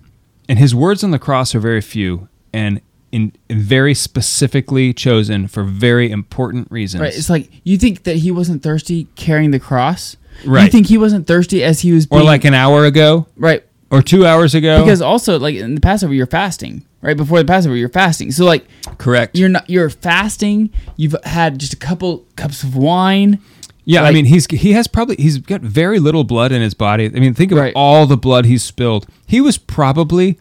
[0.49, 2.81] And his words on the cross are very few and
[3.12, 7.03] in very specifically chosen for very important reasons.
[7.03, 7.15] Right.
[7.15, 10.16] It's like you think that he wasn't thirsty carrying the cross.
[10.45, 10.65] Right.
[10.65, 13.65] You think he wasn't thirsty as he was or like an hour ago, right?
[13.91, 14.85] Or 2 hours ago.
[14.85, 16.85] Because also like in the Passover you're fasting.
[17.03, 18.31] Right before the Passover you're fasting.
[18.31, 18.66] So like
[18.99, 19.37] correct.
[19.37, 20.70] You're not you're fasting.
[20.97, 23.41] You've had just a couple cups of wine.
[23.85, 27.07] Yeah, I mean he's he has probably he's got very little blood in his body.
[27.07, 29.07] I mean, think about all the blood he's spilled.
[29.27, 30.39] He was probably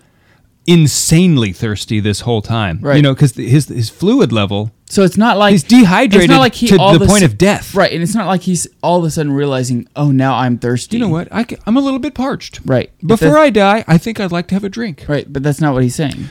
[0.67, 2.79] insanely thirsty this whole time.
[2.83, 6.39] You know, because his his fluid level So it's not like He's dehydrated It's not
[6.39, 7.73] like he to the point of death.
[7.75, 7.91] right?
[7.91, 10.97] And it's not like he's all of a sudden realizing, oh, now I'm thirsty.
[10.97, 11.27] You know what?
[11.31, 12.59] I am a little bit parched.
[12.65, 12.91] Right.
[13.05, 15.05] Before I die, I think I'd like to have a drink.
[15.07, 16.29] Right, but that's not what he's saying.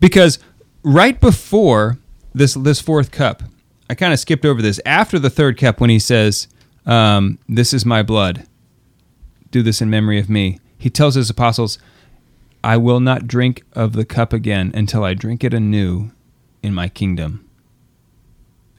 [0.00, 0.38] Because
[0.82, 1.98] right before
[2.34, 3.42] this this fourth cup,
[3.90, 4.80] I kind of skipped over this.
[4.86, 6.46] After the third cup, when he says,
[6.86, 8.46] um, "This is my blood,
[9.50, 11.78] do this in memory of me," he tells his apostles,
[12.64, 16.10] "I will not drink of the cup again until I drink it anew
[16.62, 17.44] in my kingdom."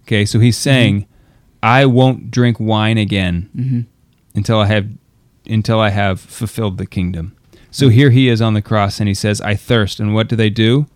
[0.04, 1.06] Okay, so he's saying,
[1.62, 3.86] "I won't drink wine again Mhm.
[4.36, 4.88] until I have
[5.48, 7.34] until I have fulfilled the kingdom."
[7.72, 10.36] So here he is on the cross, and he says, "I thirst." And what do
[10.36, 10.88] they do?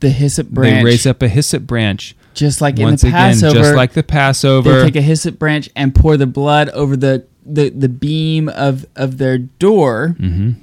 [0.00, 0.76] The hyssop branch.
[0.78, 2.14] They raise up a hyssop branch.
[2.34, 3.54] just like Once in the again, Passover.
[3.58, 4.78] just like the Passover.
[4.78, 8.86] They take a hyssop branch and pour the blood over the the, the beam of
[8.94, 10.14] of their door.
[10.20, 10.54] Mhm.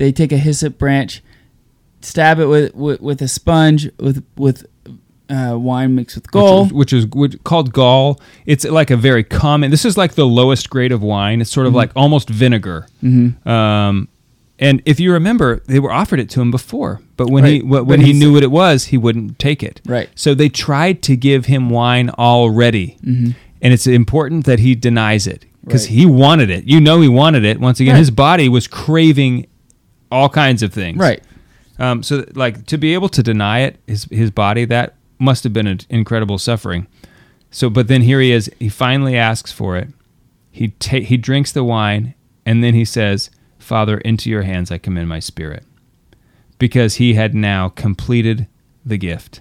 [0.00, 1.22] They take a hyssop branch,
[2.00, 4.64] stab it with with, with a sponge with with
[5.28, 6.64] uh, wine mixed with gall.
[6.70, 8.18] which is, which is which, called gall.
[8.46, 9.70] It's like a very common.
[9.70, 11.42] This is like the lowest grade of wine.
[11.42, 11.76] It's sort of Mhm.
[11.76, 12.86] like almost vinegar.
[13.04, 13.46] Mhm.
[13.46, 14.08] Um,
[14.58, 17.62] and if you remember, they were offered it to him before, but when he Right.
[17.62, 19.82] wh- But when he knew what it was, he wouldn't take it.
[19.86, 20.08] Right.
[20.14, 23.34] So they tried to give him wine already, Mhm.
[23.60, 25.98] and it's important that he denies it because Right.
[25.98, 26.64] he wanted it.
[26.66, 27.60] You know, he wanted it.
[27.60, 27.98] Once again, Right.
[28.00, 29.46] his body was craving
[30.10, 30.98] all kinds of things.
[30.98, 31.22] Right.
[31.78, 35.52] Um, so, like, to be able to deny it, his his body, that must have
[35.52, 36.86] been an incredible suffering.
[37.50, 38.50] So, but then here he is.
[38.58, 39.88] He finally asks for it.
[40.50, 42.14] He ta- he drinks the wine,
[42.44, 45.64] and then he says, "Father, into your hands I commend my spirit,"
[46.58, 48.46] because he had now completed
[48.84, 49.40] the gift.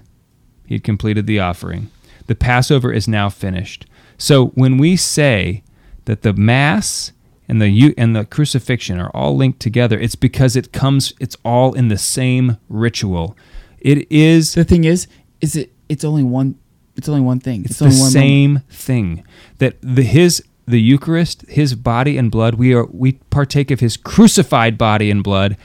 [0.66, 1.90] He had completed the offering.
[2.28, 3.86] The Passover is now finished.
[4.18, 5.64] So when we say
[6.06, 7.12] that the Mass
[7.50, 11.14] and the and the crucifixion are all linked together, it's because it comes.
[11.20, 13.36] It's all in the same ritual.
[13.80, 15.08] It is The thing is,
[15.42, 15.74] is it?
[15.90, 16.58] It's only one.
[16.96, 17.66] It's only one thing.
[17.66, 18.70] it's, only the same moment.
[18.72, 19.24] thing
[19.58, 22.56] that the his the Eucharist, his body and blood.
[22.56, 25.58] We are we partake of his crucified body and blood,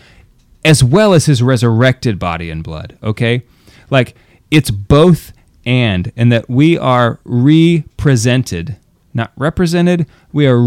[0.64, 2.96] as well as his resurrected body and blood.
[3.02, 3.42] Okay,
[3.90, 4.16] like
[4.50, 5.32] it's both
[5.66, 8.76] and, and that we are represented,
[9.12, 10.06] not represented.
[10.32, 10.58] We are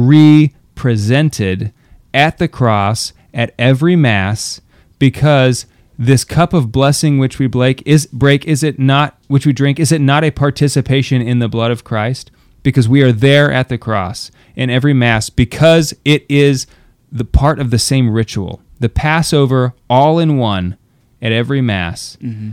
[0.77, 1.73] represented
[2.13, 4.61] at the cross at every mass
[4.99, 5.65] because
[5.97, 9.79] this cup of blessing which we break is break is it not which we drink
[9.79, 12.29] is it not a participation in the blood of Christ?
[12.61, 16.67] Because we are there at the cross in every mass because it is
[17.11, 20.77] the part of the same ritual the passover all in one
[21.23, 22.19] at every mass.
[22.21, 22.51] Mm-hmm.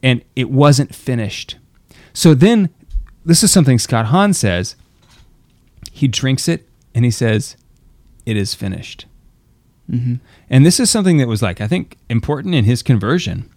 [0.00, 1.56] And it wasn't finished.
[2.12, 2.68] So then
[3.24, 4.76] this is something Scott Hahn says.
[5.90, 7.56] He drinks it and he says
[8.26, 9.06] it is finished
[9.90, 10.20] Mhm.
[10.48, 13.48] and this is something that was like I think important in his conversion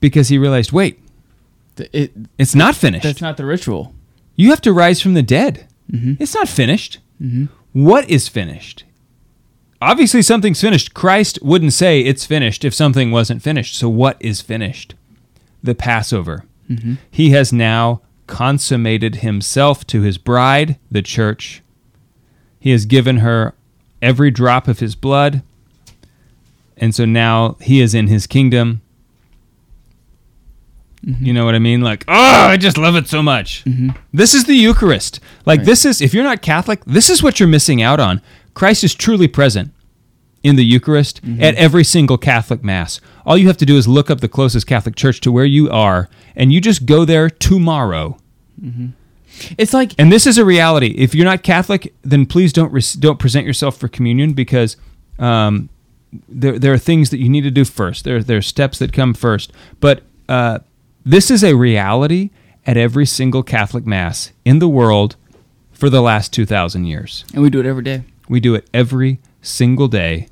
[0.00, 0.98] because he realized, wait,
[1.92, 3.04] it, it's not finished.
[3.04, 3.94] that's not the ritual.
[4.36, 5.66] you have to rise from the dead.
[5.90, 6.16] Mhm.
[6.20, 6.98] It's not finished.
[7.22, 7.48] Mhm.
[7.72, 8.84] What is finished?
[9.80, 10.92] Obviously, something's finished.
[10.94, 13.74] Christ wouldn't say it's finished if something wasn't finished.
[13.76, 14.94] So, what is finished?
[15.62, 16.44] The Passover.
[16.70, 16.98] Mhm.
[17.10, 21.62] He has now consummated himself to his bride, the church.
[22.60, 23.54] He has given her
[24.02, 25.42] every drop of his blood.
[26.76, 28.82] And so now he is in his kingdom.
[31.04, 31.24] Mm-hmm.
[31.24, 31.80] You know what I mean?
[31.80, 33.64] Like, oh, I just love it so much.
[33.64, 33.90] Mm-hmm.
[34.12, 35.20] This is the Eucharist.
[35.46, 35.66] Like, Right.
[35.66, 38.20] this is, if you're not Catholic, this is what you're missing out on.
[38.54, 39.72] Christ is truly present
[40.42, 41.42] in the Eucharist mm-hmm.
[41.42, 43.00] at every single Catholic Mass.
[43.24, 45.70] All you have to do is look up the closest Catholic church to where you
[45.70, 48.16] are, and you just go there tomorrow.
[49.58, 50.94] It's like And this is a reality.
[50.96, 54.76] If you're not Catholic, then please don't res- don't present yourself for communion because
[55.18, 55.68] um,
[56.28, 58.04] there there are things that you need to do first.
[58.04, 59.52] There there are steps that come first.
[59.80, 60.58] But uh,
[61.04, 62.30] this is a reality
[62.66, 65.16] at every single Catholic mass in the world
[65.72, 67.24] for the last two thousand years.
[67.32, 68.02] and we do it every day.
[68.28, 70.28] We do it every single day,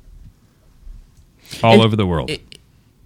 [1.63, 2.29] all It- over the world.
[2.29, 2.56] it-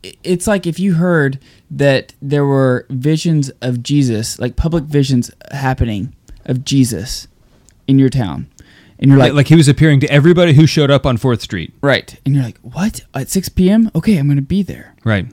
[0.03, 6.15] it's like if you heard that there were visions of Jesus, like public visions happening
[6.45, 7.27] of Jesus
[7.87, 8.47] in your town,
[8.99, 11.73] and you're like, like, he was appearing to everybody who showed up on Fourth Street.
[11.81, 13.01] right, and you're like, what?
[13.15, 13.89] At 6 p.m.
[13.95, 14.95] Okay, I'm gonna be there.
[15.03, 15.27] Right.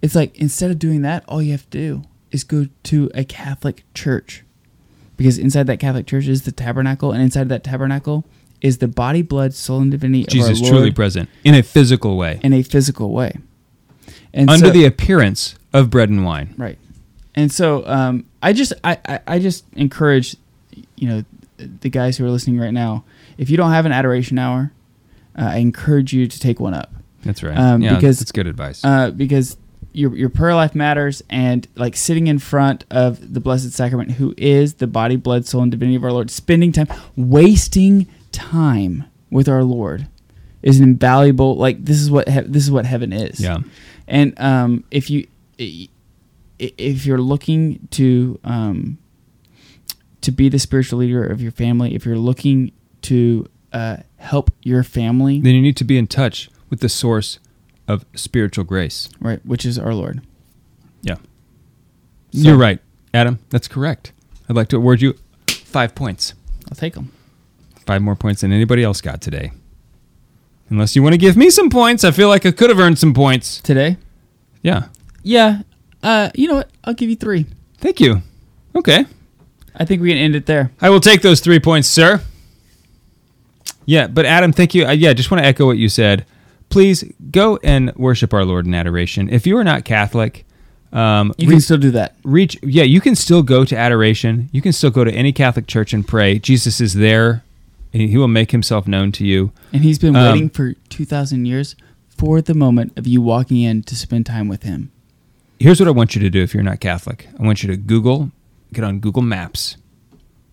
[0.00, 3.24] It's like instead of doing that, all you have to do is go to a
[3.24, 4.44] Catholic church,
[5.16, 8.24] because inside that Catholic church is the tabernacle, and inside that tabernacle
[8.60, 12.16] is the body, blood, soul, and divinity Jesus of our truly present in a physical
[12.16, 13.34] way, in a physical way.
[14.34, 16.54] And under so- the appearance of bread and wine.
[16.56, 16.78] Right.
[17.34, 20.36] And so um, I just I, I, I just encourage
[20.96, 21.24] you know
[21.56, 23.04] the guys who are listening right now,
[23.38, 24.72] if you don't have an adoration hour,
[25.38, 26.92] uh, I encourage you to take one up.
[27.24, 27.56] That's right.
[27.56, 28.84] Um, yeah, because it's good advice.
[28.84, 29.56] Uh, because
[29.92, 34.34] your your prayer life matters, and like sitting in front of the Blessed Sacrament, who
[34.36, 39.48] is the body, blood, soul, and divinity of our Lord, spending time, wasting time with
[39.48, 40.08] our Lord,
[40.62, 41.56] is an invaluable.
[41.56, 43.40] Like this is what he- this is what heaven is.
[43.40, 43.58] Yeah.
[44.12, 45.26] And um, if you
[46.58, 48.98] if you're looking to um,
[50.20, 52.72] to be the spiritual leader of your family, if you're looking
[53.02, 57.38] to uh, help your family, Then you need to be in touch with the source
[57.88, 59.08] of spiritual grace.
[59.18, 60.20] right, which is our Lord.
[61.00, 61.16] Yeah.
[62.32, 62.80] You're right,
[63.14, 63.38] Adam.
[63.48, 64.12] That's correct.
[64.48, 65.14] I'd like to award you
[65.48, 66.34] five points.
[66.70, 67.12] I'll take them.
[67.86, 69.52] Five more points than anybody else got today.
[70.72, 72.98] Unless you want to give me some points, I feel like I could have earned
[72.98, 73.98] some points today.
[74.62, 74.88] Yeah.
[75.22, 75.60] Yeah.
[76.02, 76.70] Uh, you know what?
[76.82, 77.44] I'll give you three.
[77.76, 78.22] Thank you.
[78.74, 79.04] Okay.
[79.76, 80.72] I think we can end it there.
[80.80, 82.22] I will take those three points, sir.
[83.84, 84.86] Yeah, but Adam, thank you.
[84.86, 86.24] Uh, yeah, just want to echo what you said.
[86.70, 89.28] Please go and worship our Lord in adoration.
[89.28, 90.46] If you are not Catholic,
[90.90, 92.16] um, You can still do that.
[92.24, 94.48] Reach, yeah, you can still go to adoration.
[94.52, 96.38] You can still go to any Catholic church and pray.
[96.38, 97.44] Jesus is there.
[97.92, 99.52] And He will make himself known to you.
[99.72, 101.76] And he's been Um, waiting for 2,000 years
[102.08, 104.90] for the moment of you walking in to spend time with him.
[105.58, 107.28] here's what I want you to do if you're not Catholic.
[107.38, 108.32] I want you to Google,
[108.72, 109.76] get on Google Maps,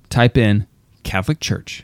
[0.09, 0.67] type in
[1.03, 1.83] Catholic Church,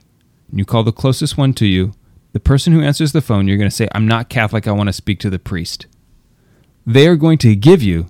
[0.49, 1.93] and you call the closest one to you.
[2.33, 4.89] The person who answers the phone, you're going to say, I'm not Catholic, I want
[4.89, 5.87] to speak to the priest.
[6.85, 8.07] They are going to give you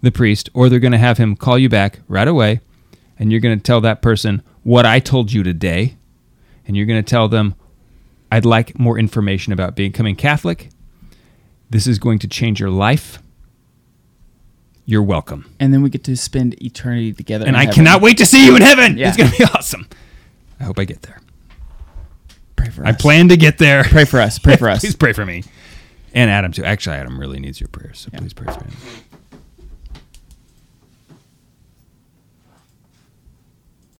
[0.00, 2.60] the priest, or they're going to have him call you back right away,
[3.18, 5.96] and you're going to tell that person what I told you today,
[6.70, 7.56] and you're going to tell them,
[8.30, 10.68] I'd like more information about becoming Catholic.
[11.68, 13.18] This is going to change your life.
[14.84, 15.52] You're welcome.
[15.58, 17.44] And then we get to spend eternity together.
[17.44, 17.74] And I heaven.
[17.74, 18.96] cannot wait to see you in heaven.
[18.96, 19.08] Yeah.
[19.08, 19.88] It's going to be awesome.
[20.60, 21.20] I hope I get there.
[22.54, 22.94] Pray for I us.
[22.94, 23.82] I plan to get there.
[23.82, 24.38] Pray for us.
[24.38, 24.78] Pray for us.
[24.78, 25.42] please pray for me.
[26.14, 26.62] And Adam, too.
[26.62, 28.72] Actually, Adam really needs your prayers, so please pray for him.